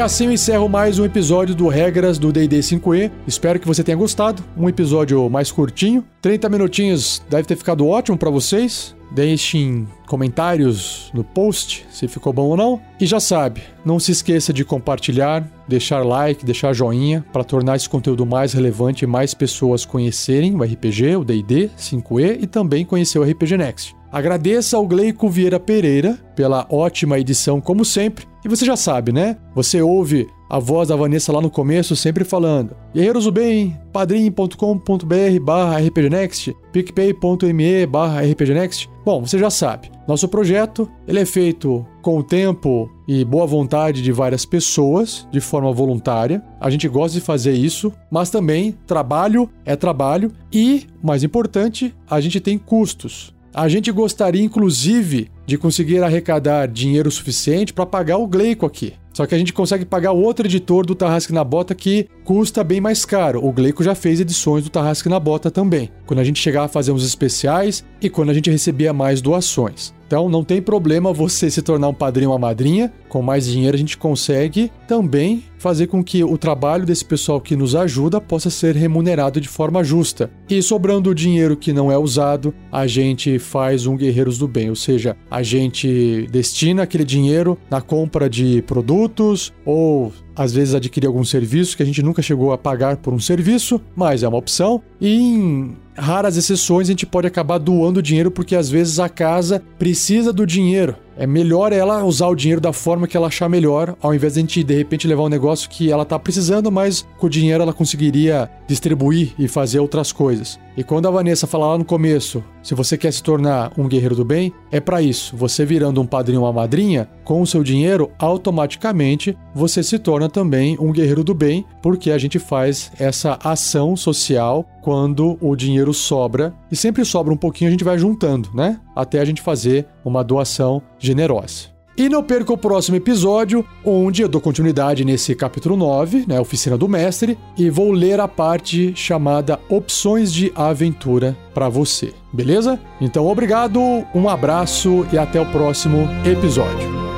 Assim 0.00 0.24
eu 0.24 0.32
encerro 0.32 0.66
mais 0.66 0.98
um 0.98 1.04
episódio 1.04 1.54
do 1.54 1.68
Regras 1.68 2.18
do 2.18 2.32
D&D 2.32 2.60
5e. 2.60 3.10
Espero 3.26 3.60
que 3.60 3.66
você 3.66 3.84
tenha 3.84 3.96
gostado. 3.96 4.42
Um 4.56 4.66
episódio 4.66 5.28
mais 5.28 5.52
curtinho. 5.52 6.02
30 6.22 6.48
minutinhos 6.48 7.22
deve 7.28 7.46
ter 7.46 7.54
ficado 7.54 7.86
ótimo 7.86 8.16
para 8.16 8.30
vocês. 8.30 8.96
Deixem 9.10 9.86
comentários 10.06 11.10
no 11.12 11.22
post 11.22 11.86
se 11.90 12.08
ficou 12.08 12.32
bom 12.32 12.46
ou 12.46 12.56
não. 12.56 12.80
E 12.98 13.04
já 13.04 13.20
sabe, 13.20 13.62
não 13.84 14.00
se 14.00 14.12
esqueça 14.12 14.54
de 14.54 14.64
compartilhar, 14.64 15.46
deixar 15.70 16.04
like, 16.04 16.44
deixar 16.44 16.74
joinha 16.74 17.24
para 17.32 17.44
tornar 17.44 17.76
esse 17.76 17.88
conteúdo 17.88 18.26
mais 18.26 18.52
relevante 18.52 19.04
e 19.04 19.08
mais 19.08 19.32
pessoas 19.32 19.86
conhecerem 19.86 20.54
o 20.54 20.62
RPG, 20.62 21.16
o 21.16 21.24
D&D 21.24 21.70
5e 21.78 22.42
e 22.42 22.46
também 22.46 22.84
conhecer 22.84 23.18
o 23.18 23.22
RPG 23.22 23.56
Next. 23.56 23.96
Agradeça 24.12 24.76
ao 24.76 24.86
Gleico 24.86 25.28
Vieira 25.28 25.60
Pereira 25.60 26.18
pela 26.34 26.66
ótima 26.68 27.18
edição, 27.18 27.60
como 27.60 27.84
sempre. 27.84 28.26
E 28.44 28.48
você 28.48 28.64
já 28.64 28.76
sabe, 28.76 29.12
né? 29.12 29.36
Você 29.54 29.80
ouve 29.80 30.26
a 30.50 30.58
voz 30.58 30.88
da 30.88 30.96
Vanessa 30.96 31.32
lá 31.32 31.40
no 31.40 31.48
começo, 31.48 31.94
sempre 31.94 32.24
falando: 32.24 32.76
Guerreiros 32.92 33.24
do 33.24 33.32
Bem, 33.32 33.78
padrim.com.br 33.92 35.40
barra 35.40 35.78
rpgnext, 35.78 36.52
picpay.me 36.72 37.86
barra 37.86 38.22
rpgnext. 38.22 38.90
Bom, 39.04 39.24
você 39.24 39.38
já 39.38 39.48
sabe, 39.48 39.90
nosso 40.06 40.28
projeto 40.28 40.90
ele 41.06 41.20
é 41.20 41.24
feito 41.24 41.86
com 42.02 42.18
o 42.18 42.22
tempo 42.22 42.90
e 43.06 43.24
boa 43.24 43.46
vontade 43.46 44.02
de 44.02 44.12
várias 44.12 44.44
pessoas, 44.44 45.26
de 45.30 45.40
forma 45.40 45.72
voluntária. 45.72 46.42
A 46.60 46.68
gente 46.68 46.88
gosta 46.88 47.18
de 47.18 47.24
fazer 47.24 47.52
isso, 47.52 47.92
mas 48.10 48.28
também 48.28 48.76
trabalho 48.86 49.48
é 49.64 49.76
trabalho 49.76 50.32
e, 50.52 50.86
mais 51.02 51.22
importante, 51.22 51.94
a 52.08 52.20
gente 52.20 52.40
tem 52.40 52.58
custos. 52.58 53.32
A 53.52 53.68
gente 53.68 53.90
gostaria, 53.90 54.42
inclusive, 54.42 55.28
de 55.44 55.58
conseguir 55.58 56.02
arrecadar 56.02 56.68
dinheiro 56.68 57.10
suficiente 57.10 57.72
para 57.72 57.84
pagar 57.84 58.16
o 58.16 58.26
Gleico 58.26 58.64
aqui. 58.64 58.94
Só 59.20 59.26
que 59.26 59.34
a 59.34 59.38
gente 59.38 59.52
consegue 59.52 59.84
pagar 59.84 60.12
outro 60.12 60.46
editor 60.46 60.86
do 60.86 60.94
Tarrasque 60.94 61.30
na 61.30 61.44
Bota 61.44 61.74
que 61.74 62.08
custa 62.24 62.64
bem 62.64 62.80
mais 62.80 63.04
caro. 63.04 63.44
O 63.44 63.52
Gleico 63.52 63.84
já 63.84 63.94
fez 63.94 64.18
edições 64.18 64.64
do 64.64 64.70
Tarrasque 64.70 65.10
na 65.10 65.20
Bota 65.20 65.50
também. 65.50 65.90
Quando 66.06 66.20
a 66.20 66.24
gente 66.24 66.40
chegava 66.40 66.64
a 66.64 66.68
fazer 66.70 66.90
uns 66.90 67.04
especiais 67.04 67.84
e 68.00 68.08
quando 68.08 68.30
a 68.30 68.32
gente 68.32 68.50
recebia 68.50 68.94
mais 68.94 69.20
doações. 69.20 69.92
Então 70.10 70.28
não 70.28 70.42
tem 70.42 70.60
problema 70.60 71.12
você 71.12 71.48
se 71.48 71.62
tornar 71.62 71.86
um 71.86 71.94
padrinho 71.94 72.30
ou 72.30 72.34
uma 72.34 72.48
madrinha. 72.48 72.92
Com 73.08 73.22
mais 73.22 73.46
dinheiro 73.46 73.76
a 73.76 73.78
gente 73.78 73.96
consegue 73.96 74.68
também 74.88 75.44
fazer 75.56 75.86
com 75.86 76.02
que 76.02 76.24
o 76.24 76.36
trabalho 76.36 76.84
desse 76.84 77.04
pessoal 77.04 77.40
que 77.40 77.54
nos 77.54 77.76
ajuda 77.76 78.20
possa 78.20 78.50
ser 78.50 78.74
remunerado 78.74 79.40
de 79.40 79.46
forma 79.46 79.84
justa. 79.84 80.28
E 80.48 80.60
sobrando 80.62 81.10
o 81.10 81.14
dinheiro 81.14 81.56
que 81.56 81.72
não 81.72 81.92
é 81.92 81.96
usado, 81.96 82.52
a 82.72 82.88
gente 82.88 83.38
faz 83.38 83.86
um 83.86 83.96
Guerreiros 83.96 84.36
do 84.36 84.48
Bem, 84.48 84.68
ou 84.68 84.74
seja, 84.74 85.16
a 85.30 85.44
gente 85.44 86.26
destina 86.32 86.82
aquele 86.82 87.04
dinheiro 87.04 87.56
na 87.70 87.80
compra 87.80 88.28
de 88.28 88.62
produtos 88.62 89.52
ou 89.64 90.12
às 90.34 90.52
vezes 90.52 90.74
adquirir 90.74 91.06
algum 91.06 91.22
serviço 91.22 91.76
que 91.76 91.82
a 91.82 91.86
gente 91.86 92.02
nunca 92.02 92.22
chegou 92.22 92.52
a 92.52 92.58
pagar 92.58 92.96
por 92.96 93.12
um 93.12 93.20
serviço, 93.20 93.80
mas 93.94 94.22
é 94.22 94.28
uma 94.28 94.38
opção. 94.38 94.82
E 95.00 95.14
em 95.14 95.76
raras 96.00 96.36
exceções 96.36 96.88
a 96.88 96.92
gente 96.92 97.06
pode 97.06 97.26
acabar 97.26 97.58
doando 97.58 98.02
dinheiro 98.02 98.30
porque 98.30 98.56
às 98.56 98.70
vezes 98.70 98.98
a 98.98 99.08
casa 99.08 99.62
precisa 99.78 100.32
do 100.32 100.46
dinheiro. 100.46 100.96
É 101.16 101.26
melhor 101.26 101.72
ela 101.72 102.04
usar 102.04 102.28
o 102.28 102.34
dinheiro 102.34 102.60
da 102.60 102.72
forma 102.72 103.06
que 103.06 103.16
ela 103.16 103.26
achar 103.26 103.48
melhor, 103.48 103.96
ao 104.00 104.14
invés 104.14 104.34
de 104.34 104.38
a 104.38 104.42
gente 104.42 104.64
de 104.64 104.74
repente 104.74 105.06
levar 105.06 105.24
um 105.24 105.28
negócio 105.28 105.68
que 105.68 105.90
ela 105.90 106.04
tá 106.04 106.18
precisando, 106.18 106.70
mas 106.70 107.06
com 107.18 107.26
o 107.26 107.30
dinheiro 107.30 107.62
ela 107.62 107.72
conseguiria 107.72 108.50
distribuir 108.66 109.34
e 109.38 109.48
fazer 109.48 109.80
outras 109.80 110.12
coisas. 110.12 110.58
E 110.76 110.84
quando 110.84 111.06
a 111.06 111.10
Vanessa 111.10 111.46
fala 111.46 111.66
lá 111.66 111.78
no 111.78 111.84
começo, 111.84 112.42
se 112.62 112.74
você 112.74 112.96
quer 112.96 113.12
se 113.12 113.22
tornar 113.22 113.72
um 113.76 113.88
guerreiro 113.88 114.14
do 114.14 114.24
bem, 114.24 114.52
é 114.70 114.80
para 114.80 115.02
isso. 115.02 115.36
Você 115.36 115.64
virando 115.64 116.00
um 116.00 116.06
padrinho 116.06 116.40
ou 116.40 116.46
uma 116.46 116.52
madrinha, 116.52 117.08
com 117.24 117.42
o 117.42 117.46
seu 117.46 117.62
dinheiro, 117.62 118.10
automaticamente 118.18 119.36
você 119.54 119.82
se 119.82 119.98
torna 119.98 120.28
também 120.28 120.76
um 120.80 120.92
guerreiro 120.92 121.22
do 121.22 121.34
bem, 121.34 121.64
porque 121.82 122.10
a 122.10 122.18
gente 122.18 122.38
faz 122.38 122.92
essa 122.98 123.38
ação 123.42 123.96
social 123.96 124.64
quando 124.80 125.36
o 125.40 125.54
dinheiro 125.54 125.92
sobra 125.92 126.54
e 126.70 126.76
sempre 126.76 127.04
sobra 127.04 127.32
um 127.32 127.36
pouquinho, 127.36 127.68
a 127.68 127.70
gente 127.70 127.84
vai 127.84 127.98
juntando, 127.98 128.48
né? 128.54 128.80
Até 129.00 129.20
a 129.20 129.24
gente 129.24 129.40
fazer 129.40 129.86
uma 130.04 130.22
doação 130.22 130.82
generosa. 130.98 131.70
E 131.96 132.08
não 132.08 132.22
perca 132.22 132.52
o 132.52 132.56
próximo 132.56 132.96
episódio, 132.96 133.64
onde 133.84 134.22
eu 134.22 134.28
dou 134.28 134.40
continuidade 134.40 135.04
nesse 135.04 135.34
capítulo 135.34 135.76
9, 135.76 136.24
né, 136.26 136.40
Oficina 136.40 136.78
do 136.78 136.88
Mestre, 136.88 137.36
e 137.58 137.68
vou 137.68 137.92
ler 137.92 138.20
a 138.20 138.28
parte 138.28 138.92
chamada 138.96 139.60
Opções 139.68 140.32
de 140.32 140.50
Aventura 140.54 141.36
para 141.52 141.68
você, 141.68 142.14
beleza? 142.32 142.80
Então, 143.00 143.26
obrigado, 143.26 143.80
um 144.14 144.28
abraço 144.28 145.06
e 145.12 145.18
até 145.18 145.40
o 145.40 145.46
próximo 145.52 146.08
episódio. 146.24 147.09